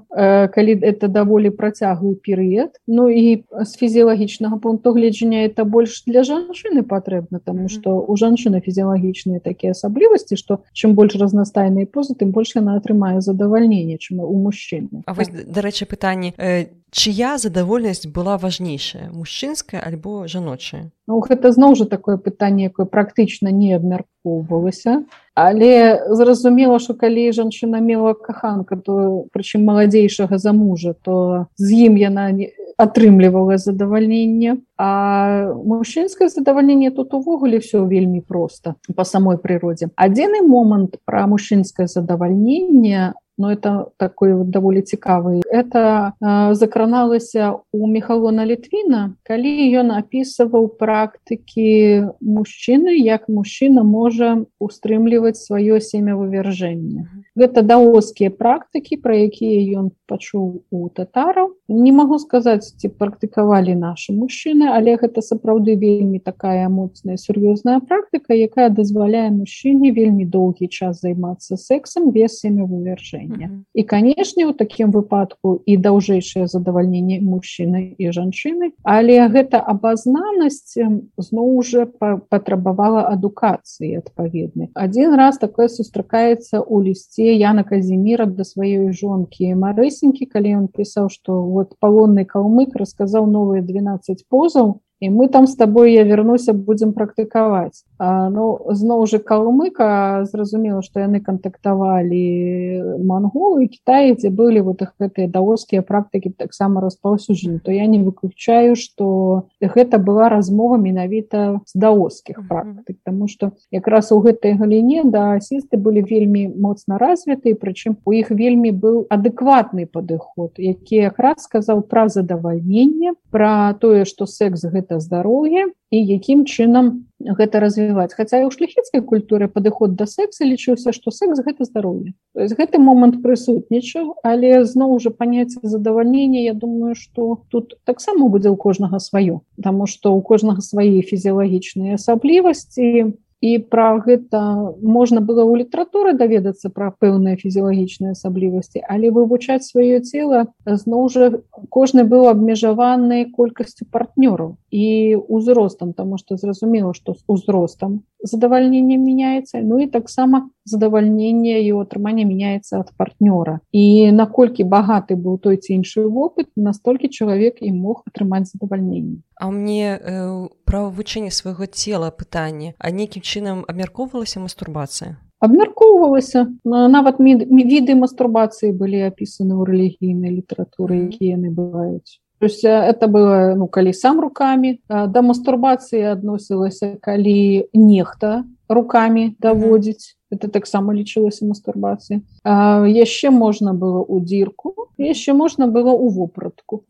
калі 0.55 0.73
это 0.83 1.09
даволі 1.09 1.51
працяглы 1.51 2.15
перыяд. 2.15 2.79
Ну 2.87 3.08
і 3.11 3.45
з 3.65 3.77
фізіялагічнага 3.77 4.59
пункту 4.59 4.93
гледжання 4.93 5.45
это 5.45 5.65
больш 5.65 6.03
для 6.07 6.23
жанчыны 6.23 6.83
патрэбна 6.83 7.41
тому 7.45 7.69
что 7.69 8.01
у 8.01 8.17
жанчыны 8.17 8.61
фізіялагічныя 8.61 9.41
такія 9.41 9.73
асаблівасці 9.73 10.37
что 10.37 10.61
чым 10.73 10.95
больш 10.95 11.17
разнастайныя 11.17 11.87
позы 11.87 12.15
тым 12.15 12.31
больш 12.31 12.57
яна 12.57 12.77
атрымае 12.77 13.21
задавальненне 13.21 13.99
чым 13.99 14.21
у 14.21 14.37
мужчыны 14.39 15.03
А 15.07 15.15
вось 15.15 15.31
дарэчы 15.31 15.87
пытанне 15.87 16.35
э, 16.39 16.73
чыя 16.91 17.37
задавольнасць 17.39 18.07
была 18.07 18.39
важнейшая 18.39 19.11
мужчынская 19.13 19.81
альбо 19.81 20.29
жаночая 20.29 20.91
Ну 21.09 21.21
гэта 21.25 21.53
зноў 21.53 21.75
жа 21.77 21.85
такое 21.89 22.17
пытанне 22.17 22.69
якое 22.69 22.87
практычна 22.87 23.49
не 23.49 23.73
абмяркоўвалася 23.73 25.05
але 25.39 26.03
зразумела 26.11 26.79
что 26.83 26.95
калі 26.95 27.31
жанчына 27.33 27.79
мела 27.79 28.15
каханка 28.15 28.77
то 28.77 29.27
прычым 29.31 29.63
маладзейшага 29.71 30.39
за 30.39 30.53
мужа 30.53 30.95
то 30.99 31.47
з 31.55 31.87
ім 31.87 31.95
яна 31.97 32.31
не 32.33 32.51
атрымлівала 32.79 33.59
задавальненне. 33.59 34.63
А 34.79 35.53
мужчынскае 35.53 36.29
задавальненне 36.29 36.91
тут 36.91 37.15
увогуле 37.15 37.59
все 37.59 37.85
вельмі 37.85 38.21
просто 38.21 38.75
по 38.95 39.05
самой 39.05 39.39
прыродзе. 39.39 39.91
Адзіны 39.97 40.47
момант 40.47 40.97
про 41.05 41.27
мужчынскае 41.27 41.89
задавальненне 41.91 43.15
но 43.39 43.53
это 43.53 43.91
такой 43.97 44.35
вот 44.35 44.51
даволі 44.51 44.83
цікавы 44.83 45.43
это 45.47 46.13
э, 46.21 46.55
закраналася 46.55 47.55
у 47.73 47.87
мехалона 47.87 48.47
літвіна 48.47 49.15
калі 49.23 49.53
ён 49.81 49.95
опісываў 49.95 50.69
практыкі 50.79 52.11
мужчыны 52.21 52.99
як 52.99 53.29
мужчына 53.29 53.83
можа 53.83 54.45
устрымліваць 54.59 55.39
сваё 55.39 55.81
семявывяржэнне 55.81 57.07
гэта 57.39 57.63
даоскія 57.63 58.31
практыкі 58.31 58.99
про 58.99 59.15
якія 59.15 59.81
ён 59.83 59.95
пачуў 60.07 60.63
у 60.71 60.89
татараў 60.89 61.58
не 61.69 61.93
могу 61.93 62.19
сказаць 62.19 62.75
ці 62.77 62.89
практыкавалі 62.89 63.75
наши 63.75 64.13
мужчыны 64.13 64.75
але 64.75 64.97
гэта 64.97 65.23
сапраўды 65.23 65.77
вельмі 65.77 66.19
такая 66.19 66.69
моцная 66.69 67.17
сур'ёзная 67.17 67.81
практыка 67.81 68.35
якая 68.35 68.69
дазваляе 68.69 69.31
мужчыне 69.31 69.93
вельмі 69.93 70.25
доўгі 70.25 70.69
час 70.69 71.01
займацца 71.01 71.57
сексом 71.57 72.11
без 72.11 72.41
семявывяржэння 72.41 73.29
задавальнення 73.29 73.65
і 73.75 73.83
канешне 73.83 74.47
у 74.47 74.53
такім 74.53 74.91
выпадку 74.91 75.63
і 75.67 75.77
даўжэйшае 75.77 76.47
задавальненне 76.47 77.21
мужчыны 77.21 77.95
і 77.99 78.13
жанчыны. 78.13 78.73
Але 78.83 79.29
гэта 79.29 79.61
абазнанасць 79.61 80.79
зноў 81.17 81.57
уже 81.57 81.87
патрабавала 81.87 83.09
адукацыі 83.09 83.99
адпаведны 83.99 84.71
один 84.75 85.15
раз 85.15 85.39
такое 85.39 85.69
сустракаецца 85.69 86.61
у 86.61 86.81
лісце 86.83 87.37
Яна 87.39 87.63
казіміра 87.65 88.27
да 88.27 88.45
сваёй 88.45 88.93
жонкі 88.93 89.55
марысенькі 89.55 90.27
калі 90.27 90.65
ён 90.65 90.67
пісаў 90.69 91.09
што 91.09 91.39
вот 91.59 91.79
палонны 91.85 92.25
калмык 92.35 92.77
расказаў 92.83 93.27
новыя 93.37 93.63
12 93.71 94.25
позаў 94.35 94.77
і 95.01 95.11
мы 95.11 95.29
там 95.29 95.47
с 95.47 95.55
тобой 95.55 95.93
я 95.93 96.03
вернуся 96.03 96.53
будем 96.53 96.93
практыкаваць 96.93 97.85
ну 97.99 98.59
зноў 98.71 99.07
же 99.07 99.19
калмыка 99.19 100.25
зразумела 100.31 100.83
что 100.83 101.01
яны 101.01 101.21
кантактавалі 101.21 103.03
монголы 103.03 103.67
Китае 103.67 104.15
дзе 104.15 104.31
былі 104.31 104.61
вот 104.61 104.83
их 104.83 104.95
гэтыя 104.99 105.31
даоскія 105.31 105.83
практыкі 105.83 106.31
таксама 106.31 106.81
распаўсюджаны 106.81 107.61
то 107.61 107.71
я 107.71 107.87
не 107.87 107.99
выключаю 108.03 108.75
что 108.77 109.49
гэта 109.61 109.99
была 109.99 110.29
размова 110.29 110.77
менавіта 110.77 111.61
з 111.67 111.75
даоскіх 111.75 112.49
практык 112.49 112.99
тому 113.05 113.29
что 113.29 113.53
якраз 113.71 114.13
у 114.13 114.21
гэтай 114.21 114.59
галіне 114.59 115.03
да 115.05 115.39
асісты 115.39 115.79
былі 115.79 116.03
вельмі 116.03 116.51
моцна 116.59 116.99
развіты 116.99 117.55
прычым 117.55 117.99
у 118.05 118.13
іх 118.13 118.31
вельмі 118.31 118.71
быў 118.71 119.07
адэкватны 119.11 119.87
падыход 119.87 120.59
які 120.59 121.07
якраз 121.11 121.47
сказаў 121.47 121.83
пра 121.83 122.09
задавальненне 122.09 123.15
про 123.31 123.75
тое 123.79 124.05
что 124.05 124.27
секс 124.27 124.65
гэта 124.65 124.88
гэта 124.89 125.01
здароўе 125.01 125.69
і 125.93 125.99
якім 126.01 126.45
чынам 126.45 127.05
гэта 127.21 127.61
развіваць. 127.61 128.15
Хаця 128.15 128.41
і 128.41 128.49
ў 128.49 128.51
шляхецкай 128.55 129.03
культуры 129.03 129.49
падыход 129.49 129.97
да 129.97 130.07
секса 130.07 130.49
лічыўся 130.49 130.93
што 130.97 131.11
секс 131.11 131.41
гэта 131.45 131.65
здароўе 131.69 132.17
гэты 132.35 132.81
момант 132.81 133.21
прысутнічаў 133.21 134.25
але 134.25 134.65
зноў 134.65 134.97
уже 134.97 135.11
паняцце 135.11 135.61
задавальнення 135.63 136.41
Я 136.41 136.55
думаю 136.55 136.95
что 136.95 137.45
тут 137.49 137.77
таксама 137.85 138.29
будзе 138.29 138.49
ў 138.49 138.57
кожнага 138.57 138.99
сваё 138.99 139.41
Таму 139.63 139.87
што 139.87 140.15
у 140.17 140.23
кожнага 140.23 140.65
свае 140.65 141.03
фізіялагічныя 141.03 142.01
асаблівасці 142.01 143.13
і 143.41 143.59
пра 143.59 144.03
гэта 144.03 144.41
можна 144.83 145.23
было 145.23 145.47
ў 145.47 145.63
літаратуры 145.63 146.15
даведацца 146.19 146.71
пра 146.75 146.91
пэўныя 146.91 147.39
фізіялагічныя 147.39 148.19
асаблівасці 148.19 148.83
але 148.83 149.15
вывучаць 149.15 149.63
сваё 149.63 150.03
цело 150.03 150.51
зноў 150.67 151.07
жа 151.15 151.31
кожны 151.71 152.03
быў 152.03 152.27
абмежаваны 152.33 153.31
колькасцю 153.31 153.87
партнёраў 153.87 154.59
і 154.75 155.17
узростам 155.29 155.95
тому 155.95 156.19
что 156.19 156.37
зразумела 156.37 156.95
что 156.95 157.15
з 157.15 157.23
узростам 157.27 158.03
задавальненне 158.23 158.99
меняется 158.99 159.63
ну 159.63 159.79
і 159.79 159.87
таксама 159.87 160.51
задавальненне 160.69 161.61
і 161.65 161.73
атрымання 161.81 162.29
меняется 162.29 162.85
ад 162.85 162.93
партнёра. 162.97 163.61
І 163.73 164.13
наколькі 164.13 164.69
багаты 164.69 165.17
быў 165.17 165.41
той 165.41 165.57
ці 165.57 165.81
іншы 165.81 166.05
вопыт 166.05 166.53
настолькі 166.57 167.09
чалавек 167.09 167.63
і 167.65 167.73
мог 167.73 168.05
атрымаць 168.07 168.53
задавальненне 168.53 169.25
А 169.41 169.51
мне 169.51 169.99
э, 169.99 170.49
пра 170.65 170.85
вывучэнне 170.85 171.31
свайго 171.31 171.67
цела 171.67 172.11
пытанне 172.11 172.75
а 172.79 172.91
нейкім 172.91 173.23
чынам 173.23 173.65
абмяркоўвалася 173.69 174.41
мастурбацыя 174.45 175.17
абмяркоўвалася 175.41 176.47
нават 176.65 177.21
віды 177.23 177.95
мастурбацыі 177.95 178.75
былі 178.75 179.07
апісаны 179.09 179.55
ў 179.55 179.63
рэлігійнай 179.71 180.35
літаратуры 180.43 181.07
якія 181.09 181.39
яны 181.39 181.51
бываюць 181.55 182.21
То 182.39 182.47
есть 182.47 182.63
это 182.65 183.09
было 183.09 183.55
ну 183.59 183.67
калі 183.67 183.93
сам 183.93 184.21
руками 184.21 184.79
да 184.89 185.23
мастурбацыі 185.23 186.15
адносілася 186.15 186.99
калі 187.03 187.67
нехта 187.75 188.45
руками 188.69 189.35
даводзіць 189.41 190.15
это 190.31 190.49
таксама 190.49 190.93
лічылася 190.93 191.49
мастурбацыі 191.49 192.21
яшчэ 192.45 193.31
можна 193.33 193.73
было 193.73 194.01
ў 194.05 194.17
дзірку 194.29 194.75
яшчэ 195.01 195.33
можна 195.33 195.67
было 195.67 195.93
ў 195.93 196.07
вопратку 196.13 196.85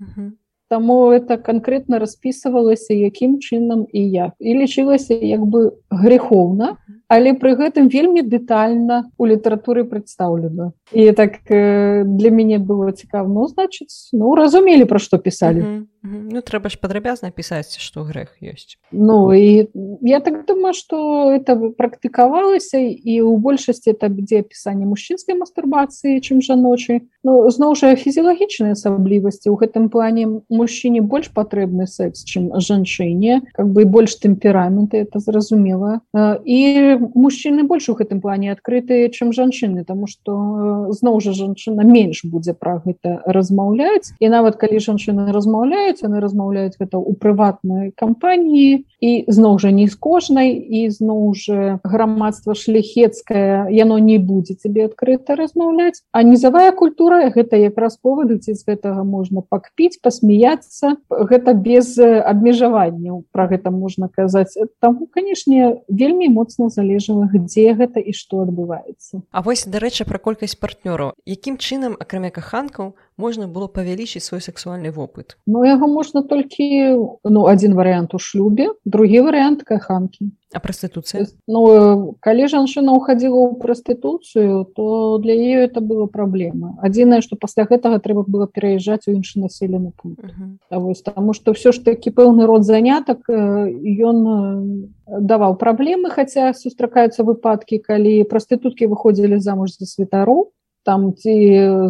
Таму 0.69 1.11
это 1.13 1.39
канкрэтна 1.41 1.99
распісывалася 1.99 2.93
якім 2.93 3.39
чынам 3.41 3.87
і 3.89 4.03
як 4.11 4.33
і 4.39 4.55
лічылася 4.61 5.17
як 5.17 5.41
бы 5.41 5.73
грехоўна 5.89 6.77
але 7.09 7.33
пры 7.33 7.57
гэтым 7.57 7.89
вельмі 7.89 8.21
дэтальна 8.21 9.09
у 9.17 9.25
літаратуры 9.25 9.89
прадстаўлена 9.89 10.73
і 10.93 11.13
так 11.13 11.41
для 11.49 12.31
мяне 12.31 12.59
было 12.61 12.93
цікава 12.93 13.29
ну 13.29 13.49
значыць 13.49 14.13
ну 14.13 14.35
разумелі 14.37 14.85
пра 14.85 14.99
што 14.99 15.19
пісалі 15.19 15.61
mm 15.61 15.65
-hmm. 15.65 15.87
Ну 16.03 16.41
трэба 16.41 16.71
ж 16.71 16.79
падрабязна 16.79 17.31
пісаць, 17.35 17.75
што 17.83 18.07
грэх 18.07 18.39
ёсць. 18.39 18.79
Ну 18.93 19.35
і 19.35 19.67
я 20.03 20.21
так 20.21 20.47
думаю, 20.47 20.73
што 20.73 21.35
это 21.35 21.59
практыкавалася 21.75 22.79
і 22.79 23.15
ў 23.27 23.35
большасці 23.43 23.99
это 23.99 24.07
ідзе 24.07 24.47
апісанне 24.47 24.87
мужчынскай 24.87 25.35
мастурбацыі, 25.35 26.23
чым 26.23 26.39
жаночай. 26.39 27.03
Ну 27.27 27.43
зноў 27.51 27.75
жа 27.75 27.99
фізіялагічныя 27.99 28.79
асаблівасці. 28.79 29.51
У 29.51 29.59
гэтым 29.59 29.91
плане 29.91 30.47
мужчыне 30.59 31.03
больш 31.03 31.31
патрэбны 31.35 31.87
секс, 31.87 32.25
чым 32.25 32.51
жанчыне, 32.59 33.43
как 33.55 33.71
бы 33.71 33.85
больш 33.85 34.19
тэмпераменты 34.19 35.05
это 35.07 35.23
зразумела. 35.23 36.01
І 36.45 36.99
мужчыны 37.15 37.65
больш 37.65 37.89
у 37.89 37.95
гэтым 37.95 38.21
плане 38.21 38.53
адкрытыя, 38.53 39.11
чым 39.11 39.33
жанчыны, 39.33 39.85
Таму 39.89 40.07
што 40.11 40.91
зноў 40.93 41.21
жа 41.25 41.33
жанчына 41.33 41.87
менш 41.87 42.25
будзе 42.25 42.53
пра 42.53 42.83
гэта 42.85 43.23
размаўляць. 43.25 44.13
І 44.19 44.29
нават 44.29 44.59
калі 44.61 44.83
жанчыны 44.83 45.31
размаўляюць, 45.33 46.03
яны 46.03 46.21
размаўляюць 46.21 46.77
гэта 46.77 46.99
ў 46.99 47.15
прыватнай 47.15 47.93
кампаніі 47.97 48.85
і 49.01 49.11
зноў 49.29 49.59
жа 49.63 49.71
не 49.71 49.87
з 49.89 49.95
кожнай 49.95 50.55
і 50.55 50.89
зноў 50.91 51.35
жа 51.39 51.79
грамадства 51.85 52.55
шляхецкае 52.59 53.71
яно 53.75 53.99
не 53.99 54.19
будзе 54.19 54.59
цябе 54.59 54.89
адкрыта 54.91 55.39
размаўляць 55.39 56.03
а 56.13 56.23
нізавая 56.27 56.73
культура 56.73 57.23
гэта 57.35 57.61
якраз 57.63 57.99
повадыць 58.03 58.51
з 58.51 58.59
гэтага 58.67 59.05
можна 59.05 59.43
пакпіць 59.47 60.01
пасмяяцца 60.49 60.97
гэта 61.11 61.53
без 61.55 61.99
абмежаванняў 61.99 63.25
про 63.33 63.49
гэта 63.49 63.71
можна 63.71 64.09
казаць. 64.09 64.57
Там 64.81 65.07
канешне 65.13 65.83
вельмі 65.89 66.29
моцна 66.29 66.69
залежала 66.69 67.29
дзе 67.33 67.75
гэта 67.75 68.01
і 68.01 68.13
што 68.13 68.43
адбываецца. 68.43 69.23
А 69.31 69.43
вось 69.43 69.67
дарэчы 69.67 70.05
пра 70.05 70.19
колькасць 70.19 70.57
партнёраў. 70.57 71.13
Якім 71.27 71.59
чынам 71.59 71.97
акрамя 71.99 72.31
каханкаў 72.31 72.95
можна 73.19 73.49
было 73.51 73.67
павялічыць 73.67 74.23
свой 74.25 74.41
сексуальны 74.41 74.91
вопыт 74.95 75.37
Ну 75.47 75.65
яго 75.67 75.87
можна 75.91 76.23
толькі 76.23 76.97
ну 77.25 77.47
один 77.47 77.75
варыянт 77.75 78.15
у 78.15 78.19
шлюбе 78.19 78.71
другі 78.85 79.27
варыянт 79.27 79.67
каханкі 79.67 80.31
а 80.55 80.61
прастытуцыя 80.65 81.27
Ну 81.47 82.17
калі 82.25 82.49
жанчына 82.49 82.95
уходила 82.95 83.37
ў 83.37 83.59
прастытуцыю 83.59 84.65
то 84.65 85.19
для 85.19 85.35
ее 85.35 85.67
это 85.67 85.83
было 85.83 86.07
праблема 86.07 86.79
адзінае 86.81 87.21
что 87.21 87.37
пасля 87.37 87.67
гэтага 87.67 87.99
трэба 87.99 88.25
было 88.25 88.47
пераязджаць 88.47 89.11
у 89.11 89.13
іншы 89.13 89.43
населены 89.43 89.93
пункт. 89.93 90.25
Uh 90.25 90.31
-huh. 90.71 90.81
вось 90.81 91.03
тому 91.03 91.35
что 91.35 91.53
все 91.53 91.73
ж 91.73 91.85
таки 91.85 92.11
пэўны 92.11 92.47
род 92.47 92.65
занятак 92.65 93.29
ён 93.29 94.89
даваў 95.09 95.59
праблемы 95.59 96.11
хаця 96.11 96.53
сустракаюцца 96.55 97.25
выпадкі 97.25 97.79
калі 97.79 98.25
прастытуткі 98.25 98.87
выходзілі 98.87 99.41
замуж 99.41 99.77
за 99.79 99.87
святару 99.87 100.53
там 100.89 101.13
ці 101.13 101.37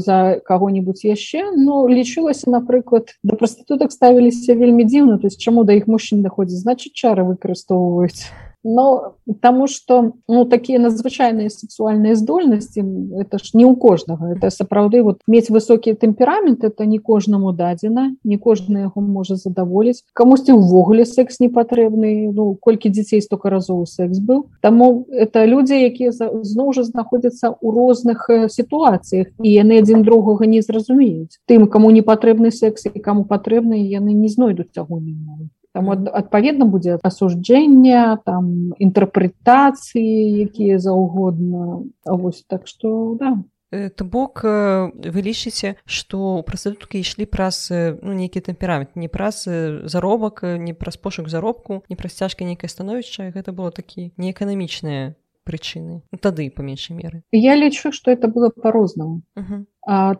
за 0.02 0.42
кого-нибудь 0.42 1.06
яшчэ 1.06 1.54
но 1.54 1.86
лічылася 1.86 2.50
напрыклад 2.50 3.14
да 3.22 3.38
прастытутак 3.38 3.94
ставіліся 3.94 4.58
вельмі 4.58 4.82
дзіўна 4.90 5.22
то 5.22 5.30
есть 5.30 5.38
чаму 5.38 5.62
да 5.62 5.78
іх 5.78 5.86
мужчын 5.86 6.26
даходзіць? 6.26 6.66
Значит 6.66 6.98
чары 6.98 7.22
выкарыстоўваюць 7.22 8.26
но 8.64 9.14
тому 9.40 9.66
что 9.66 10.12
ну 10.28 10.44
такие 10.44 10.78
надзвычайныя 10.78 11.48
сексуальныя 11.48 12.14
здольнасці 12.14 12.84
это 13.20 13.38
ж 13.38 13.50
не 13.54 13.64
у 13.64 13.76
кожнага 13.76 14.34
это 14.34 14.50
сапраўды 14.50 15.02
вот 15.02 15.20
мець 15.26 15.50
высокий 15.50 15.94
темперамент 15.94 16.64
это 16.64 16.86
не 16.86 16.98
кожнаму 16.98 17.52
дадзена 17.52 18.16
не 18.24 18.38
кожны 18.38 18.78
яго 18.88 19.00
можа 19.00 19.36
задаволіць 19.36 20.02
камусьці 20.12 20.52
увогуле 20.52 21.04
секс 21.04 21.40
не 21.40 21.48
патрэбны 21.48 22.32
ну 22.32 22.54
колькі 22.54 22.90
дзяцей 22.90 23.22
столько 23.22 23.50
разоў 23.50 23.86
секс 23.86 24.18
быў 24.18 24.46
таму 24.60 25.06
это 25.10 25.46
людзі 25.46 25.78
якія 25.78 26.12
зноў 26.12 26.72
жа 26.72 26.82
знаходзяцца 26.82 27.54
ў 27.54 27.66
розных 27.72 28.30
сітуацыях 28.48 29.28
і 29.42 29.48
яны 29.52 29.78
адзін 29.82 30.02
другога 30.02 30.46
не 30.46 30.62
зразумеюць. 30.62 31.38
Тым 31.46 31.68
кому 31.68 31.90
не 31.90 32.02
патрэбны 32.02 32.50
секс 32.50 32.86
і 32.90 32.98
кому 32.98 33.24
патрэбны 33.24 33.78
яны 33.86 34.12
не 34.12 34.28
знойдуць 34.28 34.74
агульнай 34.76 35.14
мовы 35.14 35.48
там 35.78 36.08
адпаведна 36.10 36.66
будзе 36.66 36.98
асуджэнне 37.06 38.18
там 38.26 38.74
інтэрпрэтацыі 38.82 40.42
якія 40.50 40.82
заўгодна 40.82 41.86
вось 42.04 42.42
так 42.48 42.66
что 42.66 43.14
да. 43.20 43.38
То 43.70 44.04
бок 44.04 44.42
вы 44.42 45.20
лічыце 45.22 45.76
што 45.84 46.42
прастытуткі 46.42 46.98
ішлі 47.04 47.28
праз 47.28 47.68
ну, 47.70 48.16
нейкі 48.16 48.40
тэмперамент 48.40 48.96
не 48.96 49.06
праз 49.12 49.44
заробак 49.46 50.42
не 50.42 50.74
праз 50.74 50.96
пошук 50.96 51.28
заробку 51.28 51.84
не 51.88 51.96
праз 51.96 52.18
цяжка 52.18 52.48
нейкае 52.48 52.72
становішча 52.72 53.30
гэта 53.30 53.52
было 53.52 53.70
такі 53.70 54.10
неэканамічныя 54.16 55.14
прычыны 55.44 56.02
тады 56.18 56.50
па 56.50 56.64
меншай 56.64 56.96
меры 56.96 57.22
я 57.30 57.54
лічу 57.54 57.92
што 57.92 58.10
это 58.10 58.26
было 58.26 58.50
по-рознаму 58.50 59.22
uh 59.36 59.44
-huh. 59.44 59.64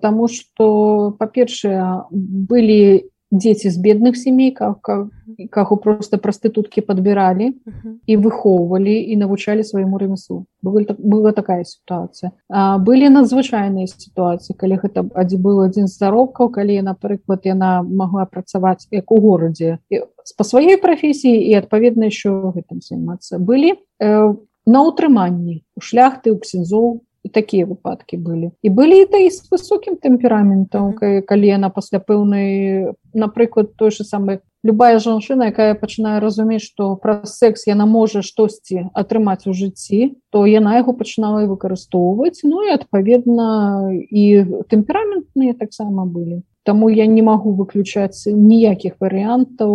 Таму 0.00 0.28
што 0.32 1.16
па-першае 1.18 2.08
былі 2.10 3.04
дзеці 3.30 3.70
з 3.70 3.76
бедных 3.76 4.16
семей 4.16 4.50
каго 4.52 5.76
просто 5.76 6.18
прастытуткі 6.18 6.80
падбіралі 6.80 7.52
і 8.06 8.14
выхоўвалі 8.16 8.96
і 8.96 9.16
навучалі 9.20 9.64
свайму 9.64 9.98
ремесу 9.98 10.46
была 10.62 11.32
такая 11.32 11.64
сітуацыя 11.64 12.32
былі 12.80 13.12
надзвычайныя 13.12 13.86
сітуацыі 13.86 14.56
калі 14.56 14.80
гэта 14.80 15.04
адзін 15.12 15.42
быў 15.44 15.60
адзін 15.68 15.86
з 15.92 16.00
заробкаў 16.00 16.48
калі 16.48 16.80
напрыклад 16.82 17.44
яна 17.44 17.82
могла 17.82 18.24
працаваць 18.24 18.88
як 18.90 19.12
у 19.12 19.20
горадзе 19.20 19.78
па 19.92 20.44
сваёй 20.44 20.80
прафесіі 20.80 21.36
і 21.36 21.52
адпаведна 21.60 22.08
еще 22.08 22.32
гэтым 22.56 22.80
займацца 22.80 23.36
былі 23.36 23.76
на 24.00 24.80
ўтрыманні 24.88 25.64
у 25.76 25.80
шляхты 25.84 26.32
у 26.32 26.40
ксензоў 26.40 27.04
такія 27.32 27.66
выпадкі 27.66 28.16
былі 28.16 28.50
і 28.62 28.68
былі 28.68 29.04
да 29.12 29.18
і 29.18 29.30
з 29.30 29.46
высокім 29.50 29.98
тэмпераментам 29.98 30.94
калі 30.98 31.46
яна 31.46 31.68
пасля 31.70 31.98
пэўнай 31.98 32.94
напрыклад 33.14 33.74
той 33.76 33.90
же 33.90 34.04
самы 34.04 34.40
любая 34.64 34.98
жанчына 34.98 35.50
якая 35.50 35.74
пачынае 35.78 36.18
разумець 36.20 36.64
што 36.64 36.94
праз 37.02 37.38
секс 37.38 37.66
яна 37.66 37.86
можа 37.86 38.22
штосьці 38.22 38.90
атрымаць 38.94 39.46
у 39.46 39.54
жыцці 39.54 40.18
то 40.30 40.44
яна 40.46 40.76
яго 40.78 40.92
пачынала 40.92 41.44
і 41.44 41.50
выкарыстоўваць. 41.52 42.44
Ну 42.44 42.62
і 42.66 42.74
адпаведна 42.74 43.48
і 43.94 44.24
тэмпераментныя 44.68 45.54
таксама 45.54 46.04
былі. 46.04 46.42
Таму 46.68 46.90
я 46.92 47.06
не 47.06 47.22
магу 47.24 47.54
выключаць 47.56 48.28
ніякіх 48.28 49.00
варыянтаў, 49.00 49.72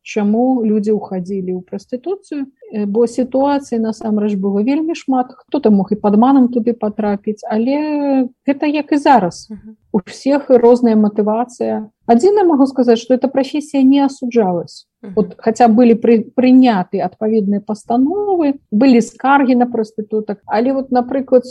чаму 0.00 0.64
людзі 0.64 0.96
ўхадзілі 0.96 1.52
ў 1.52 1.60
прастытуцыю, 1.60 2.48
бо 2.72 3.06
сітуацыі 3.06 3.78
насамрэч 3.78 4.34
было 4.40 4.64
вельмі 4.64 4.94
шмат, 4.96 5.32
хто 5.36 5.60
там 5.60 5.76
мог 5.80 5.92
і 5.92 6.00
падманам 6.00 6.48
туды 6.48 6.72
патрапіць, 6.72 7.44
але 7.44 8.28
гэта 8.48 8.66
як 8.66 8.92
і 8.92 8.98
зараз. 8.98 9.48
У 9.92 10.00
всех 10.06 10.48
розная 10.48 10.96
матывацыя. 10.96 11.92
Адзіна 12.06 12.44
магу 12.48 12.66
сказаць, 12.66 12.98
што 12.98 13.14
эта 13.14 13.28
прафесія 13.28 13.82
не 13.84 14.00
асуджалась 14.00 14.88
вот 15.02 15.34
хотя 15.38 15.68
былі 15.68 15.94
пры, 15.98 16.22
прыняты 16.34 17.02
адпаведныя 17.02 17.60
пастановы 17.60 18.62
былі 18.70 19.02
скаргі 19.02 19.58
на 19.58 19.66
прастытутак 19.66 20.38
але 20.46 20.72
вот 20.72 20.90
напрыклад 20.90 21.44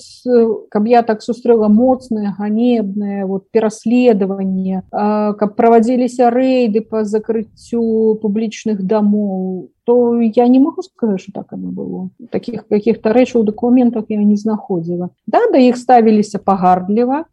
каб 0.71 0.88
я 0.88 1.03
так 1.03 1.21
сустрэла 1.21 1.67
моцныя 1.67 2.36
ганебныя 2.38 3.25
вот 3.25 3.51
пераследаванне 3.51 4.84
каб 4.91 5.55
правадзіліся 5.55 6.31
рэйды 6.31 6.81
по 6.81 7.03
закрыццю 7.03 8.15
публічных 8.23 8.84
дамоў 8.88 9.69
то 9.86 10.20
я 10.22 10.48
не 10.48 10.60
могу 10.60 10.82
сказать 10.82 11.22
что 11.22 11.32
так 11.32 11.54
оно 11.54 11.70
было. 11.72 12.10
Таких 12.30 12.67
каких-то 12.67 13.13
рэчаў 13.13 13.41
у 13.41 13.44
документах 13.44 14.06
я 14.10 14.24
не 14.24 14.36
знаходзіла 14.36 15.10
да 15.26 15.39
да 15.52 15.58
іх 15.58 15.78
ставіліся 15.78 16.39
пагардліва 16.39 17.26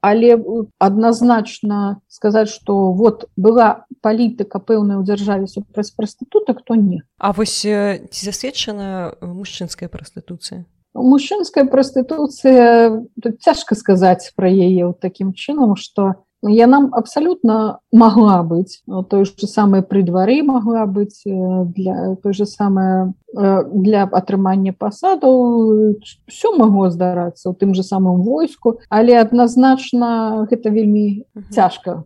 але 0.00 0.38
адназначна 0.78 2.00
сказаць 2.08 2.48
что 2.48 2.92
вот 2.92 3.28
была 3.36 3.84
палітыка 4.00 4.58
пэўная 4.58 4.96
ў 4.96 5.04
дзяржаве 5.04 5.46
супраць 5.46 5.92
прастытутак 5.92 6.64
то 6.64 6.74
не 6.74 7.02
А 7.18 7.32
вось 7.32 7.60
ці 7.60 8.24
засведчана 8.24 9.14
мужчынская 9.20 9.88
прастытуцыя 9.88 10.64
мужчынская 10.94 11.64
прастытуцыя 11.64 13.04
цяжка 13.40 13.74
сказаць 13.74 14.32
пра 14.34 14.48
яе 14.48 14.92
таким 15.00 15.32
чынам 15.32 15.76
что 15.76 16.24
я 16.42 16.66
нам 16.66 16.90
абсолютно 16.92 17.80
могла 17.92 18.42
быць 18.42 18.82
той 19.08 19.24
же 19.24 19.46
самой 19.46 19.82
при 19.82 20.02
двары 20.02 20.42
могла 20.42 20.86
быть 20.86 21.22
для 21.24 22.16
той 22.22 22.32
же 22.32 22.46
самое 22.46 23.12
для 23.32 24.08
атрымання 24.10 24.72
пасадаў 24.72 25.94
все 26.26 26.48
магло 26.56 26.90
здарацца 26.90 27.50
у 27.50 27.54
тым 27.54 27.74
же 27.74 27.82
самым 27.82 28.22
войску. 28.22 28.80
Але 28.90 29.20
адназначна 29.20 30.46
гэта 30.50 30.70
вельмі 30.70 31.26
цяжка 31.50 32.04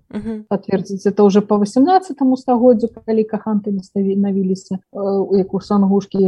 подтвердзіць 0.48 1.06
это 1.06 1.24
уже 1.24 1.40
по 1.40 1.56
18 1.56 2.16
стагоддзю 2.36 2.88
калі 3.06 3.24
каханты 3.24 3.72
не 3.72 3.82
ставі 3.82 4.16
навіліся 4.16 4.78
як 5.32 5.54
у 5.54 5.60
сангушкі 5.60 6.20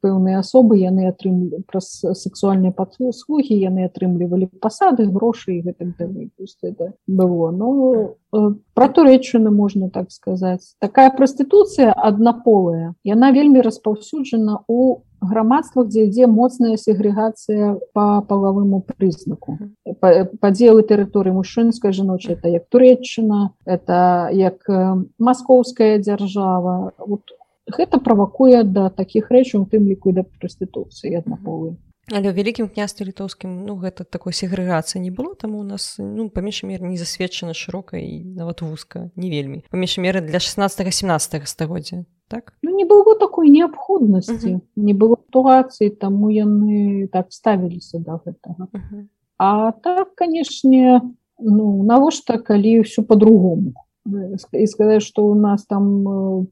пэўныя 0.00 0.40
асобы 0.40 0.80
яны 0.80 1.04
атрымлі 1.12 1.60
праз 1.68 2.00
сексуальныя 2.00 2.72
паслугі 2.72 3.52
яны 3.52 3.84
атрымлівалі 3.84 4.48
пасады 4.60 5.04
грошы 5.04 5.60
гэтым 5.60 5.92
это 6.62 6.94
было 7.06 7.39
ну 7.48 8.16
про 8.76 8.88
турэччыны 8.96 9.50
можна 9.50 9.88
так 9.90 10.12
сказаць 10.12 10.76
такая 10.84 11.08
прастытуцыя 11.16 11.92
аднаполая 11.92 12.92
яна 13.08 13.32
вельмі 13.32 13.64
распаўсюджана 13.66 14.60
у 14.68 15.00
грамадствах 15.20 15.88
дзе 15.88 16.06
ідзе 16.08 16.28
моцная 16.28 16.76
сегрэгацыя 16.76 17.74
по 17.96 18.06
палавыму 18.28 18.84
прызнаку 18.84 19.58
падзелы 20.44 20.84
тэрыторыі 20.92 21.36
мужчынская 21.40 21.92
жаночая 21.96 22.36
это 22.36 22.48
як 22.48 22.68
турэччына 22.68 23.42
это 23.64 24.30
як 24.32 24.64
маскоўская 25.18 25.98
дзяржава 25.98 26.92
вот 26.98 27.36
гэта 27.76 28.00
правакуе 28.00 28.62
да 28.64 28.88
такіх 28.90 29.30
рэчаў 29.30 29.68
тым 29.72 29.88
ліку 29.88 30.12
да 30.16 30.24
прастытуцыі 30.24 31.16
аднаполы 31.20 31.76
Але 32.10 32.30
ў 32.30 32.34
вялікім 32.34 32.66
княстве 32.68 33.06
літоўскім 33.06 33.64
ну 33.66 33.78
гэта 33.78 34.02
такой 34.02 34.34
сегрэгацыі 34.34 34.98
не 34.98 35.14
было 35.14 35.34
там 35.38 35.54
у 35.54 35.62
нас 35.62 35.94
ну 35.98 36.28
паміж 36.28 36.66
мер 36.66 36.82
не 36.82 36.98
засведчана 36.98 37.54
шырока 37.54 38.02
і 38.02 38.24
нават 38.34 38.62
вузка 38.62 39.10
не 39.14 39.30
вельмі. 39.30 39.62
Паміж 39.70 39.98
меры 40.02 40.20
для 40.20 40.42
16 40.42 40.94
17 40.94 41.46
стагоддзя 41.46 42.04
так? 42.28 42.54
Ну 42.62 42.74
не 42.74 42.84
было 42.84 43.14
такой 43.18 43.50
неабходнасці. 43.50 44.32
Uh 44.32 44.54
-huh. 44.54 44.60
не 44.76 44.94
было 44.94 45.16
сітуацыі 45.30 45.90
таму 45.90 46.30
яны 46.30 47.08
так 47.08 47.26
ставіліся 47.30 47.98
да 47.98 48.20
гэтага. 48.26 48.66
Uh 48.72 48.80
-huh. 48.80 49.04
а 49.38 49.72
так 49.72 50.14
канешне 50.14 51.00
ну 51.38 51.82
навошта 51.82 52.38
калі 52.38 52.80
ўсё 52.80 53.02
по-другому 53.02 53.72
і 54.52 54.66
сказаць 54.66 55.02
что 55.02 55.26
у 55.26 55.34
нас 55.34 55.66
там 55.66 56.06
у 56.06 56.46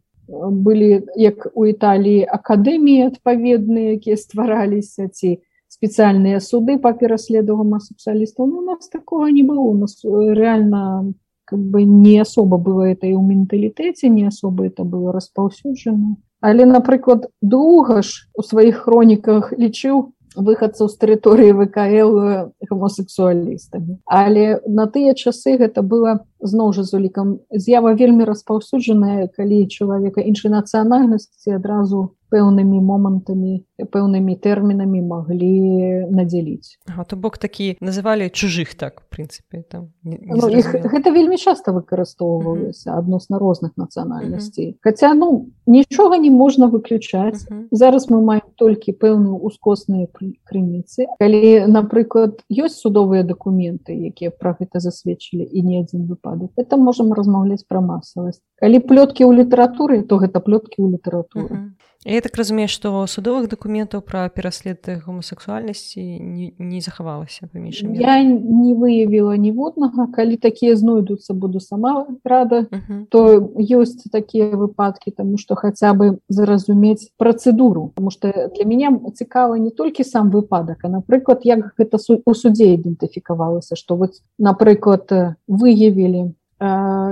былі 0.50 1.02
як 1.16 1.48
у 1.54 1.66
італіі 1.66 2.26
акадэміі 2.28 3.06
адпаведныя 3.06 3.96
якія 3.96 4.16
ствараліся 4.16 5.08
ці 5.08 5.40
спецыяльныя 5.68 6.40
суды 6.40 6.78
па 6.78 6.92
пераследу 6.92 7.56
гомасексуалістаў 7.56 8.46
ну, 8.46 8.58
у 8.58 8.66
нас 8.66 8.88
такого 8.88 9.26
не 9.28 9.42
было. 9.42 9.60
У 9.60 9.74
нас 9.74 10.04
э, 10.04 10.08
реально 10.34 11.14
как 11.48 11.58
бы 11.58 11.84
не 11.84 12.20
особо 12.20 12.58
было 12.58 12.82
это 12.82 13.06
і 13.08 13.16
ў 13.16 13.24
менталітэце 13.24 14.08
не 14.12 14.28
особо 14.28 14.68
это 14.68 14.84
было 14.84 15.12
распаўсюджана 15.12 16.16
але 16.40 16.64
напрыклад 16.66 17.26
доўга 17.40 18.02
ж 18.02 18.28
у 18.36 18.42
сваіх 18.44 18.84
хроніках 18.84 19.52
лічыў 19.56 20.12
выхадцаў 20.36 20.92
з 20.92 20.94
тэрыторыі 21.00 21.56
вКл 21.56 22.12
гомосексуалістамі 22.68 23.98
але 24.04 24.60
на 24.68 24.86
тыя 24.92 25.16
часы 25.16 25.56
гэта 25.56 25.82
было 25.82 26.20
зноў 26.44 26.76
жа 26.76 26.84
з 26.84 27.00
улікам 27.00 27.40
з'ява 27.48 27.96
вельмі 27.96 28.28
распаўсюджаная 28.28 29.32
калі 29.32 29.64
чалавека 29.66 30.20
іншай 30.20 30.52
нацыянальнасці 30.52 31.56
адразу 31.56 32.12
пэўнымі 32.30 32.78
момантамі 32.80 33.64
пэўнымі 33.78 34.34
тэрмінамі 34.42 35.00
маглі 35.06 36.10
надзяліць. 36.10 36.78
Ага, 36.90 37.04
то 37.04 37.16
бок 37.16 37.38
такі 37.38 37.78
называлі 37.80 38.26
чужых 38.30 38.74
так 38.74 39.06
прынцыпе 39.14 39.62
там 39.62 39.94
не, 40.02 40.18
не 40.18 40.34
ну, 40.34 40.50
іх, 40.50 40.66
гэта 40.74 41.14
вельмі 41.14 41.38
часта 41.38 41.70
выкарыстоўвалася 41.72 42.98
адносна 42.98 43.38
розных 43.38 43.78
нацыянальнасцей. 43.78 44.76
Хаця 44.82 45.14
ну 45.14 45.50
нічога 45.66 46.18
не 46.18 46.30
можна 46.30 46.66
выключаць. 46.66 47.46
Зараз 47.70 48.10
мы 48.10 48.20
маем 48.24 48.50
толькі 48.56 48.92
пэўную 48.92 49.38
ускосныя 49.38 50.08
крыніцы. 50.44 51.06
Калі 51.22 51.70
напрыклад 51.70 52.42
ёсць 52.50 52.82
судовыя 52.82 53.22
дакументы 53.22 53.94
якія 53.94 54.34
пра 54.34 54.56
гэта 54.58 54.82
засведчылі 54.82 55.46
і 55.46 55.62
не 55.62 55.80
адзін 55.86 56.10
выпадак 56.10 56.50
это 56.56 56.76
можам 56.76 57.12
размаўляць 57.12 57.64
пра 57.68 57.80
масавасць. 57.80 58.42
Калі 58.58 58.82
плёткі 58.82 59.22
ў 59.22 59.44
літаратуры 59.44 60.02
то 60.02 60.18
гэта 60.18 60.42
плёткі 60.42 60.82
ў 60.82 60.98
літаратуры 60.98 61.78
Я 62.06 62.20
так 62.20 62.36
разумею, 62.36 62.68
што 62.70 63.06
судовых 63.10 63.48
дакументаў 63.50 64.06
пра 64.06 64.28
пераслед 64.30 64.86
гомасексуальнасці 65.02 65.98
не, 65.98 66.52
не 66.54 66.80
захавалася 66.80 67.50
паміж. 67.52 67.82
Я 67.98 68.22
не 68.22 68.70
выявіла 68.78 69.34
ніводнага, 69.34 70.06
калі 70.06 70.38
такія 70.38 70.76
знойдуцца 70.78 71.34
буду 71.34 71.58
сама 71.60 72.06
рада, 72.24 72.70
uh 72.70 72.78
-huh. 72.78 73.02
то 73.10 73.50
ёсць 73.58 74.06
такія 74.12 74.46
выпадкі, 74.54 75.10
таму 75.10 75.38
што 75.38 75.54
хаця 75.54 75.92
бы 75.92 76.18
зразумець 76.28 77.10
працэдуру, 77.18 77.90
Таму 77.96 78.10
што 78.10 78.30
для 78.30 78.64
мяне 78.64 78.94
цікава 79.14 79.58
не 79.58 79.70
толькі 79.70 80.04
сам 80.04 80.30
выпадак, 80.30 80.78
а 80.84 80.88
напрыклад, 80.88 81.40
як 81.42 81.74
гэта 81.78 81.98
у 82.24 82.34
судзе 82.34 82.74
ідэнтыфікавалася, 82.74 83.74
што 83.74 83.96
вот 83.96 84.22
напрыклад 84.38 85.36
выявілі 85.48 86.30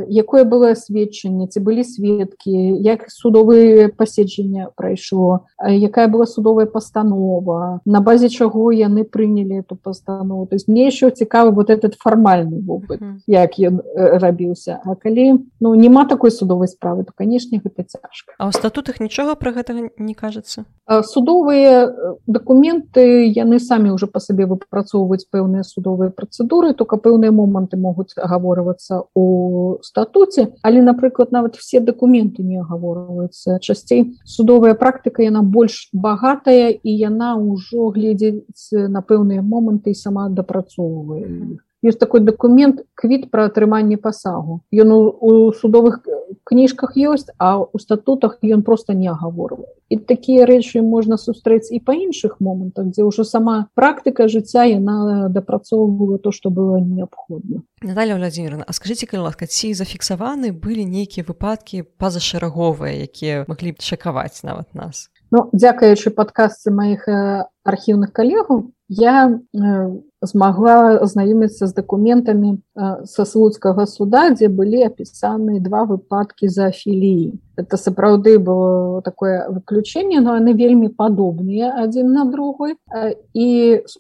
якое 0.09 0.45
было 0.45 0.75
сведчанне 0.75 1.47
ці 1.49 1.61
былі 1.61 1.85
сведкі 1.85 2.53
як 2.83 3.11
судовые 3.11 3.89
паседжання 3.89 4.69
прайшло 4.77 5.47
якая 5.63 6.09
была 6.09 6.27
судовая 6.27 6.67
пастанова 6.67 7.81
на 7.85 8.01
базе 8.01 8.29
чаго 8.29 8.73
яны 8.73 9.05
прынялі 9.05 9.61
эту 9.61 9.77
пастанову. 9.77 10.47
То 10.47 10.57
есть 10.57 10.69
мне 10.69 10.87
еще 10.87 11.11
цікавы 11.11 11.51
вот 11.51 11.71
этот 11.71 11.95
фармальны 11.95 12.61
вопыт 12.61 13.01
uh 13.01 13.07
-huh. 13.07 13.21
як 13.27 13.59
ён 13.59 13.81
рабіўся. 13.95 14.81
А 14.85 14.95
калі 14.95 15.41
ну 15.61 15.75
няма 15.75 16.05
такой 16.05 16.31
судовай 16.31 16.69
справы 16.69 17.05
то 17.05 17.13
канешне 17.15 17.61
гэта 17.65 17.85
цяжка. 17.85 18.35
А 18.39 18.49
ў 18.49 18.53
статутах 18.53 19.01
нічога 19.01 19.35
про 19.35 19.53
гэтага 19.53 19.91
не 19.99 20.15
кажется 20.15 20.65
судовыя 21.03 21.93
дакументы 22.27 23.27
яны 23.27 23.59
самі 23.59 23.91
уже 23.91 24.07
по 24.07 24.21
сабе 24.21 24.47
выпрацоўваюць 24.47 25.27
пэўныя 25.31 25.65
судовыя 25.65 26.11
працэдуры 26.11 26.75
только 26.75 26.97
пэўныя 26.97 27.33
моманты 27.33 27.77
могуць 27.77 28.15
агаворвацца 28.17 29.03
у 29.15 29.79
статуце 29.87 30.49
але 30.63 30.83
напрыклад 30.83 31.33
нават 31.33 31.57
все 31.57 31.81
документы 31.81 32.43
не 32.43 32.59
агаворваюцца. 32.63 33.59
Часцей 33.61 34.19
судовая 34.25 34.75
практыка 34.75 35.23
яна 35.23 35.43
больш 35.43 35.89
багатая 35.93 36.75
і 36.75 36.91
яна 36.91 37.37
ўжо 37.39 37.91
гледзець 37.95 38.91
на 38.97 39.01
пэўныя 39.01 39.43
моманты 39.43 39.95
і 39.95 40.01
сама 40.03 40.29
дапрацоўвае 40.29 41.25
іх 41.55 41.66
ёсць 41.87 42.03
такой 42.03 42.21
документ 42.21 42.83
квіт 42.95 43.31
пра 43.31 43.47
атрыманне 43.51 43.97
пасагу 43.97 44.61
ён 44.73 44.93
у, 44.93 45.01
у 45.21 45.53
судовых 45.53 46.03
кніжках 46.45 46.97
ёсць 46.97 47.31
а 47.39 47.63
у 47.63 47.79
статутах 47.79 48.39
ён 48.43 48.63
просто 48.63 48.93
не 48.93 49.09
агаворвае. 49.09 49.71
І 49.89 49.99
такія 50.03 50.47
рэчы 50.47 50.83
можна 50.83 51.17
сустрэць 51.17 51.71
і 51.71 51.79
па 51.79 51.95
іншых 51.95 52.39
момантах 52.43 52.91
дзе 52.91 53.07
ўжо 53.07 53.23
сама 53.23 53.71
практыка 53.79 54.27
жыцця 54.27 54.67
яна 54.67 55.29
дапрацоўвала 55.31 56.19
то 56.19 56.33
што 56.35 56.51
было 56.51 56.83
неабходна. 56.83 57.63
Наталья 57.83 58.17
владимировна 58.17 58.65
а 58.67 58.73
скажите 58.73 59.07
калі 59.07 59.31
ласка 59.31 59.47
ці 59.47 59.75
зафіксаваны 59.75 60.51
былі 60.53 60.87
нейкія 60.87 61.27
выпадкі 61.27 61.87
пазашараговыя 61.99 63.07
якія 63.07 63.47
маглі 63.47 63.75
б 63.75 63.79
чакаваць 63.79 64.43
нават 64.43 64.75
нас 64.75 65.11
Ну 65.31 65.49
дзякаючы 65.53 66.11
падказцы 66.15 66.71
маіх 66.71 67.07
архіўных 67.67 68.13
калегаў 68.15 68.71
я 68.89 69.43
змагла 70.23 71.03
азнаёміцца 71.03 71.67
з 71.67 71.73
дакументамі 71.75 72.63
са 73.11 73.25
слуцкага 73.27 73.87
суда 73.91 74.31
дзе 74.31 74.49
былі 74.49 74.87
апісаны 74.87 75.59
два 75.61 75.83
выпадкі 75.91 76.49
за 76.49 76.71
філіі 76.71 77.35
это 77.59 77.77
сапраўды 77.77 78.39
было 78.39 79.03
такое 79.03 79.51
выключэнне 79.51 80.23
но 80.23 80.39
яны 80.39 80.55
вельмі 80.55 80.89
падобныя 80.95 81.75
адзін 81.85 82.15
на 82.15 82.25
другой 82.31 82.79
і 83.35 83.49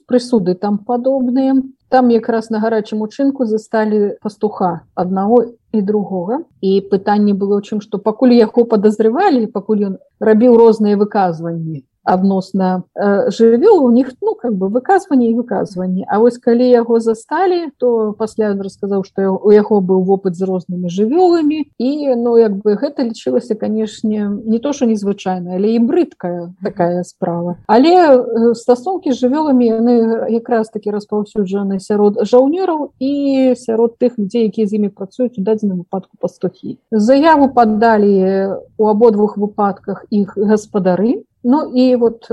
прысуды 0.07 0.55
там 0.55 0.79
падобныя. 0.79 1.63
Там 1.89 2.09
якраз 2.11 2.51
на 2.51 2.59
гарачым 2.59 3.03
учынку 3.03 3.47
засталі 3.47 4.19
пастуха 4.23 4.83
аднаго 4.95 5.55
і 5.81 5.83
другога 5.91 6.39
і 6.71 6.73
пытанне 6.93 7.35
было 7.43 7.59
чым 7.67 7.83
што 7.85 8.01
пакуль 8.09 8.35
яго 8.39 8.65
падазрывалі 8.73 9.45
пакуль 9.59 9.85
ён 9.91 9.95
рабіў 10.29 10.57
розныя 10.63 10.97
выказванні 11.03 11.83
адносна 12.07 12.85
э, 12.95 13.31
жывёл 13.31 13.85
у 13.85 13.91
них 13.91 14.15
ну 14.23 14.35
как 14.35 14.55
бы 14.55 14.69
выказванне 14.69 15.31
і 15.31 15.35
выказванні 15.35 16.07
А 16.09 16.19
вось 16.19 16.39
калі 16.39 16.63
яго 16.63 17.01
засталі 17.01 17.71
то 17.79 18.15
пасля 18.19 18.55
ён 18.55 18.63
расказаў 18.63 19.05
што 19.05 19.35
у 19.35 19.51
яго 19.51 19.81
быў 19.81 20.07
вопыт 20.07 20.39
з 20.39 20.47
рознымі 20.47 20.89
жывёламі 20.89 21.67
і 21.79 21.91
ну 22.15 22.39
як 22.39 22.57
бы 22.63 22.79
гэта 22.79 23.03
лічылася 23.03 23.55
канешне 23.55 24.31
не 24.31 24.59
то 24.59 24.73
что 24.73 24.87
незвычайна 24.87 25.59
але 25.59 25.75
і 25.75 25.79
брыдкая 25.83 26.55
такая 26.63 27.03
справа. 27.05 27.59
Але 27.67 27.91
э, 27.91 28.55
стасункі 28.55 29.13
з 29.13 29.27
жывёламі 29.27 29.67
яны 29.67 29.95
якраз 30.31 30.71
таки 30.71 30.91
распаўсюджаны 30.91 31.81
сярод 31.81 32.23
жаўнераў 32.23 32.95
і 32.99 33.55
сярод 33.59 33.99
тых 33.99 34.15
людзей 34.19 34.47
якія 34.47 34.67
з 34.67 34.79
імі 34.79 34.89
працуюць 34.95 35.39
у 35.39 35.43
дадзеным 35.43 35.83
выпадку 35.83 36.15
пастухі 36.21 36.79
заяву 36.91 37.51
падалі 37.51 38.63
у 38.79 38.87
абодвух 38.87 39.37
выпадках 39.37 40.07
іх 40.11 40.39
гаспадары 40.39 41.27
Ну 41.49 41.71
і 41.75 41.97
вот 41.97 42.27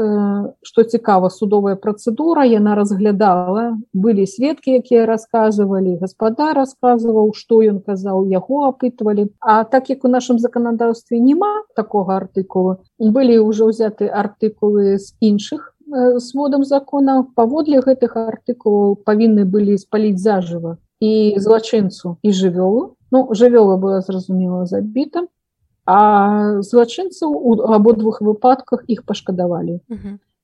што 0.66 0.82
э, 0.82 0.90
цікава 0.90 1.30
судовая 1.30 1.76
працэдура 1.78 2.46
яна 2.50 2.74
разглядала 2.74 3.78
былі 3.94 4.26
сведкі 4.26 4.74
якія 4.82 5.06
рассказывалі 5.06 6.00
гаспадар 6.02 6.58
рассказываў 6.58 7.30
што 7.38 7.62
ён 7.62 7.78
казаў 7.86 8.26
яго 8.34 8.64
апытвалі 8.74 9.30
А 9.40 9.64
так 9.70 9.94
як 9.94 10.02
у 10.02 10.10
нашым 10.10 10.40
заканадаўстве 10.42 11.22
няма 11.22 11.62
такога 11.78 12.18
артыкула 12.26 12.82
былі 12.98 13.38
ўжо 13.46 13.70
ўзяты 13.70 14.10
артыкулы 14.10 14.98
з 14.98 15.14
іншых 15.22 15.70
сводам 16.18 16.66
закона 16.66 17.22
паводле 17.38 17.86
гэтых 17.86 18.18
артыкулаў 18.18 18.98
павінны 19.06 19.46
былі 19.46 19.78
спаліць 19.78 20.18
зажыва 20.26 20.82
і 20.98 21.38
злачынцу 21.38 22.18
і 22.26 22.34
жывёлу 22.34 22.98
ну 23.14 23.30
жывёла 23.30 23.78
была 23.78 24.02
зразумела 24.02 24.66
забіта 24.66 25.28
а 25.86 26.62
злачынцаў 26.62 27.32
у 27.32 27.58
абодвух 27.78 28.22
выпадках 28.22 28.86
іх 28.88 29.04
пашкадавалі 29.06 29.80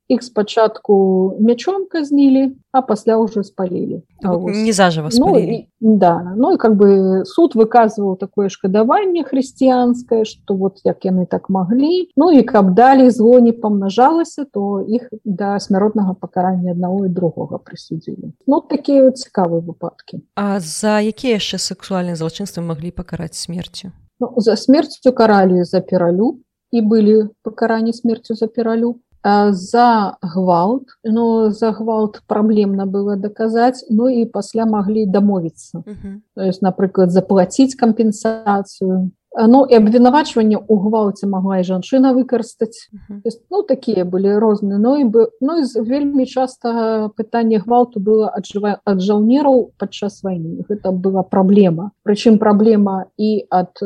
іх 0.10 0.23
спачатку 0.23 1.38
мячом 1.39 1.86
казнілі 1.86 2.58
а 2.73 2.82
пасля 2.82 3.21
ўжо 3.21 3.45
спалілі 3.45 4.02
не 4.25 4.73
зажыва 4.73 5.10
ну, 5.13 5.65
да 5.80 6.34
ну 6.36 6.54
і 6.54 6.58
как 6.58 6.73
бы 6.75 7.21
суд 7.30 7.54
выказваў 7.54 8.17
такое 8.17 8.49
шкадаванне 8.49 9.23
хрысціянскае 9.23 10.25
что 10.25 10.58
вот 10.58 10.82
як 10.84 11.06
яны 11.06 11.30
так 11.30 11.49
маглі 11.49 12.10
ну 12.17 12.34
і 12.34 12.41
каб 12.41 12.73
далі 12.73 13.10
зло 13.13 13.39
не 13.39 13.54
памнажалася 13.54 14.49
то 14.49 14.82
іх 14.82 15.13
да 15.23 15.60
смяротнага 15.60 16.17
пакарання 16.17 16.73
аднаго 16.73 17.06
і 17.06 17.13
другога 17.13 17.62
прысудзілі 17.62 18.34
ну 18.49 18.62
такія 18.65 19.06
вот 19.06 19.21
цікавыя 19.21 19.62
выпадкі 19.62 20.25
А 20.36 20.60
за 20.60 20.99
якія 21.06 21.38
яшчэ 21.38 21.62
сексуальныя 21.62 22.17
злачынствы 22.17 22.65
маглі 22.65 22.89
пакараць 22.89 23.38
смерцю 23.38 23.93
Ну, 24.20 24.34
за 24.38 24.56
смерцю 24.56 25.14
каралі 25.14 25.64
за 25.64 25.82
пералюб 25.82 26.42
і 26.72 26.82
былі 26.82 27.30
пакаранні 27.44 27.94
смерцю 27.94 28.36
за 28.36 28.48
пералюб 28.48 29.00
за 29.52 30.18
гвалт 30.22 30.88
но 31.04 31.52
за 31.52 31.72
гвалт 31.72 32.22
праблемна 32.28 32.86
было 32.86 33.16
даказаць 33.16 33.86
Ну 33.90 34.10
і 34.10 34.26
пасля 34.26 34.66
маглі 34.66 35.06
дамовіцца 35.06 35.78
uh 35.78 35.84
-huh. 35.84 36.16
то 36.36 36.42
есть 36.42 36.62
напрыклад 36.62 37.10
заплаціць 37.10 37.76
кампенсацыю 37.76 39.12
Ну 39.38 39.62
і 39.70 39.78
абвінавачванне 39.78 40.58
ў 40.58 40.74
гвалце 40.89 41.30
магла 41.30 41.62
і 41.62 41.65
жанчына 41.68 42.18
выкарыстаць 42.18 42.89
uh 42.89 43.22
-huh. 43.22 43.38
ну 43.52 43.62
такія 43.62 44.06
былі 44.06 44.39
розныя 44.39 44.78
Ну 44.78 44.98
і 44.98 45.06
бы 45.06 45.28
ну 45.42 45.58
і 45.62 45.82
вельмі 45.82 46.26
часта 46.26 47.10
пытанне 47.18 47.60
гвалту 47.60 48.00
было 48.00 48.34
аджывае 48.34 48.82
ад 48.86 49.02
жаўнераў 49.02 49.70
падчас 49.78 50.24
вайны 50.24 50.65
гэта 50.70 50.92
была 50.92 51.24
праблема 51.24 51.92
Прычым 52.04 52.38
праблема 52.38 53.06
і 53.18 53.46
ад 53.50 53.78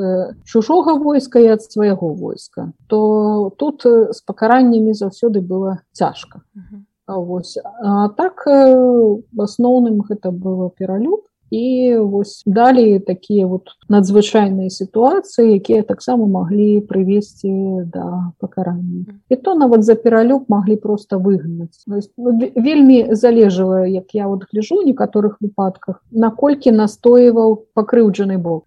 чужога 0.45 0.93
войска 0.93 1.39
і 1.39 1.47
ад 1.47 1.61
свайго 1.61 2.13
войска 2.13 2.71
то 2.87 3.51
тут 3.57 3.83
з 4.09 4.21
пакараннямі 4.21 4.93
заўсёды 4.93 5.41
было 5.41 5.77
цяжка 5.91 6.39
uh 6.55 6.59
-huh. 6.59 6.79
Вось 7.07 7.57
а 7.83 8.09
так 8.09 8.45
в 8.45 9.41
асноўным 9.41 10.01
гэта 10.09 10.31
было 10.31 10.69
пералюб 10.69 11.27
і 11.51 11.95
вось 11.97 12.43
далей 12.45 12.99
такія 12.99 13.47
вот 13.47 13.75
надзвычайныя 13.89 14.69
сітуацыі 14.69 15.53
якія 15.53 15.83
таксама 15.83 16.25
маглі 16.25 16.81
прывесці 16.81 17.85
да 17.93 18.33
пакарання. 18.39 19.05
І 19.29 19.35
то 19.35 19.55
нават 19.55 19.83
за 19.83 19.95
пералюб 19.95 20.45
маглі 20.47 20.75
просто 20.75 21.19
выгнаць. 21.19 21.83
Ну, 21.87 22.39
вельмі 22.55 23.15
залежала 23.15 23.85
як 23.87 24.15
я 24.15 24.27
вот 24.27 24.45
гляжу 24.53 24.81
некаторых 24.81 25.37
выпадках 25.41 26.01
наколькі 26.11 26.71
настойваў 26.71 27.65
пакрыўджаны 27.73 28.37
бок 28.37 28.65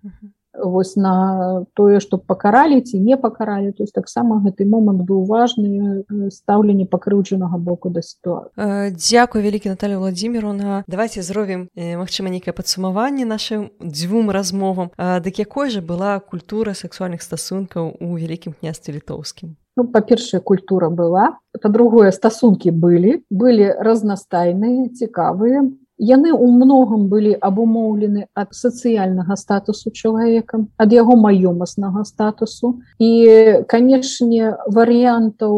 вось 0.63 0.97
на 0.97 1.65
тое 1.75 2.01
што 2.01 2.19
пакаралі 2.19 2.81
ці 2.81 2.99
не 3.01 3.17
пакаралі 3.17 3.73
то 3.73 3.83
есть 3.83 3.95
таксама 3.95 4.41
гэты 4.45 4.65
момант 4.65 5.03
быў 5.03 5.25
важны 5.27 6.05
э, 6.05 6.31
стаўленне 6.31 6.87
пакрыўджанага 6.87 7.59
боку 7.59 7.91
да 7.91 8.03
сітуацыі. 8.03 8.53
Э, 8.57 8.91
Дякую 8.91 9.45
вялікі 9.45 9.69
Наталля 9.69 9.99
владимировна 9.99 10.85
давайте 10.87 11.23
зробім 11.23 11.69
э, 11.77 11.97
Мачыма 11.97 12.31
нейкае 12.31 12.53
падсумаванне 12.53 13.25
нашим 13.25 13.71
дзвюм 13.83 14.31
размовам. 14.31 14.91
Дык 14.99 15.39
якой 15.39 15.71
жа 15.71 15.81
была 15.81 16.21
культура 16.21 16.75
сексуальных 16.75 17.23
стасункаў 17.23 17.97
у 18.01 18.17
вялікім 18.17 18.55
княстве 18.61 18.95
літоўскім? 18.95 19.57
Ну, 19.77 19.85
па-першая 19.85 20.41
культура 20.41 20.89
была. 20.89 21.37
Па-другое 21.63 22.13
стасункі 22.13 22.71
былі 22.71 23.21
былі 23.31 23.73
разнастайныя 23.81 24.89
цікавыя 24.89 25.69
яны 25.99 26.31
ў 26.33 26.47
многам 26.53 27.09
былі 27.09 27.33
абумоўлены 27.41 28.29
ад 28.35 28.53
сацыяльнага 28.53 29.37
статусу 29.37 29.91
чалавека 29.91 30.65
ад 30.77 30.93
яго 30.93 31.17
маёмаснага 31.17 32.05
статусу. 32.05 32.81
І 32.99 33.65
канешне 33.69 34.57
варыянтаў 34.69 35.55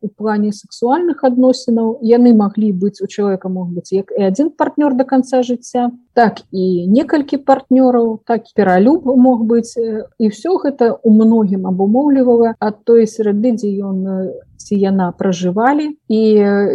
у 0.00 0.08
плане 0.16 0.52
сексуальных 0.52 1.24
адносінаў 1.24 2.00
яны 2.02 2.32
маглі 2.34 2.72
быць 2.72 3.00
у 3.04 3.06
чалавека 3.06 3.48
мог 3.48 3.68
быць 3.76 3.92
як 3.92 4.12
і 4.16 4.28
адзін 4.32 4.50
партнёр 4.56 4.96
до 4.96 5.04
конца 5.04 5.42
жыцця 5.42 5.90
так 6.16 6.40
і 6.50 6.88
некалькі 6.88 7.36
партнёраў 7.36 8.24
так 8.24 8.48
пералюб 8.56 9.04
мог 9.04 9.44
быць. 9.44 9.76
І 9.76 10.28
все 10.32 10.56
гэта 10.56 10.96
у 11.02 11.10
многім 11.12 11.66
абумоўлівала 11.68 12.56
ад 12.58 12.84
той 12.88 13.06
серады 13.06 13.52
дзе 13.52 13.68
ён 13.84 14.32
яна 14.70 15.12
пражывалі 15.12 15.96
і 16.08 16.20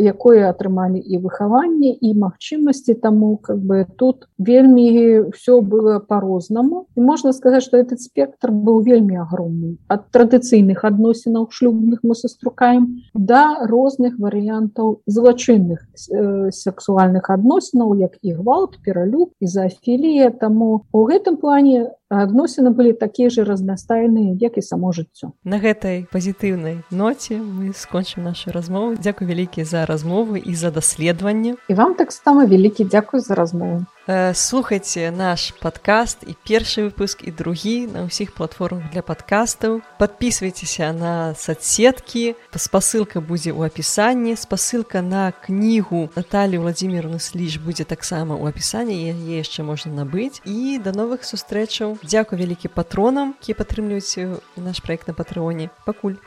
якое 0.01 0.49
атрымалі 0.49 0.99
і 0.99 1.21
выхаванне 1.23 1.91
і 1.93 2.13
магчымасці 2.17 2.95
таму 3.01 3.37
как 3.37 3.57
бы 3.57 3.85
тут 3.97 4.27
вельмі 4.37 5.31
все 5.33 5.61
было 5.61 5.99
по-рознаму 5.99 6.87
і 6.95 7.01
можна 7.01 7.33
сказаць 7.33 7.63
что 7.63 7.77
этот 7.77 8.01
спектр 8.01 8.51
быў 8.51 8.81
вельмі 8.81 9.21
агромны. 9.21 9.77
Ад 9.87 10.09
традыцыйных 10.11 10.83
адносінаў 10.83 11.47
шлюбных 11.51 12.03
мы 12.03 12.15
саструкаем 12.15 13.01
да 13.13 13.65
розных 13.67 14.17
варыянтаў 14.19 15.01
злачынных 15.05 15.85
э, 16.09 16.51
сексуальных 16.51 17.29
адносінаў 17.29 17.95
як 17.95 18.17
і 18.21 18.33
гвалт 18.33 18.77
пералюб 18.83 19.31
і 19.39 19.47
заафілія 19.47 20.31
таму 20.31 20.85
у 20.91 21.05
гэтым 21.05 21.37
плане 21.37 21.91
адносіны 22.11 22.75
былі 22.75 22.93
такія 22.93 23.29
же 23.29 23.43
разнастайныя 23.47 24.35
як 24.39 24.57
і 24.57 24.61
само 24.61 24.91
жыццё. 24.91 25.31
На 25.43 25.63
гэтай 25.63 26.03
пазітыўнай 26.11 26.83
ноце 26.91 27.39
мы 27.39 27.71
скончым 27.71 28.27
нашу 28.27 28.51
размову. 28.51 28.99
Дзякуй 28.99 29.27
вялікі 29.27 29.63
за 29.63 29.85
размовы 29.87 30.43
і 30.43 30.55
за 30.55 30.71
даследаванне. 30.71 31.55
І 31.69 31.73
вам 31.73 31.95
таксама 31.95 32.45
вялікі 32.45 32.83
дзякуй 32.85 33.19
за 33.23 33.35
размову 33.35 33.85
Э, 34.07 34.33
слухайте 34.33 35.11
наш 35.11 35.53
подкаст 35.61 36.17
і 36.25 36.33
першы 36.33 36.89
выпуск 36.89 37.21
і 37.21 37.31
другі 37.31 37.85
на 37.85 38.09
ўсіх 38.09 38.33
платформах 38.33 38.89
для 38.89 39.05
подкастаў 39.05 39.85
подписывайтеся 40.01 40.89
на 40.89 41.37
соцсеткі 41.37 42.33
спасылка 42.57 43.21
будзе 43.21 43.53
ў 43.53 43.69
апісанні 43.69 44.33
спасылка 44.33 45.05
на 45.05 45.29
кнігу 45.29 46.09
Наталі 46.17 46.65
владимировны 46.65 47.21
сліж 47.21 47.61
будзе 47.61 47.85
таксама 47.85 48.33
ў 48.33 48.49
апісанні 48.49 48.97
яе 48.97 49.37
яшчэ 49.45 49.61
можна 49.61 49.93
набыць 50.01 50.41
і 50.49 50.81
да 50.81 50.97
новых 50.97 51.21
сустрэчаў 51.21 52.01
дзякуй 52.01 52.41
вялікі 52.41 52.73
патронам 52.73 53.37
які 53.37 53.53
падтрымліваюць 53.53 54.41
наш 54.57 54.81
проект 54.81 55.05
на 55.05 55.13
патрыоне 55.13 55.69
пакуль 55.85 56.17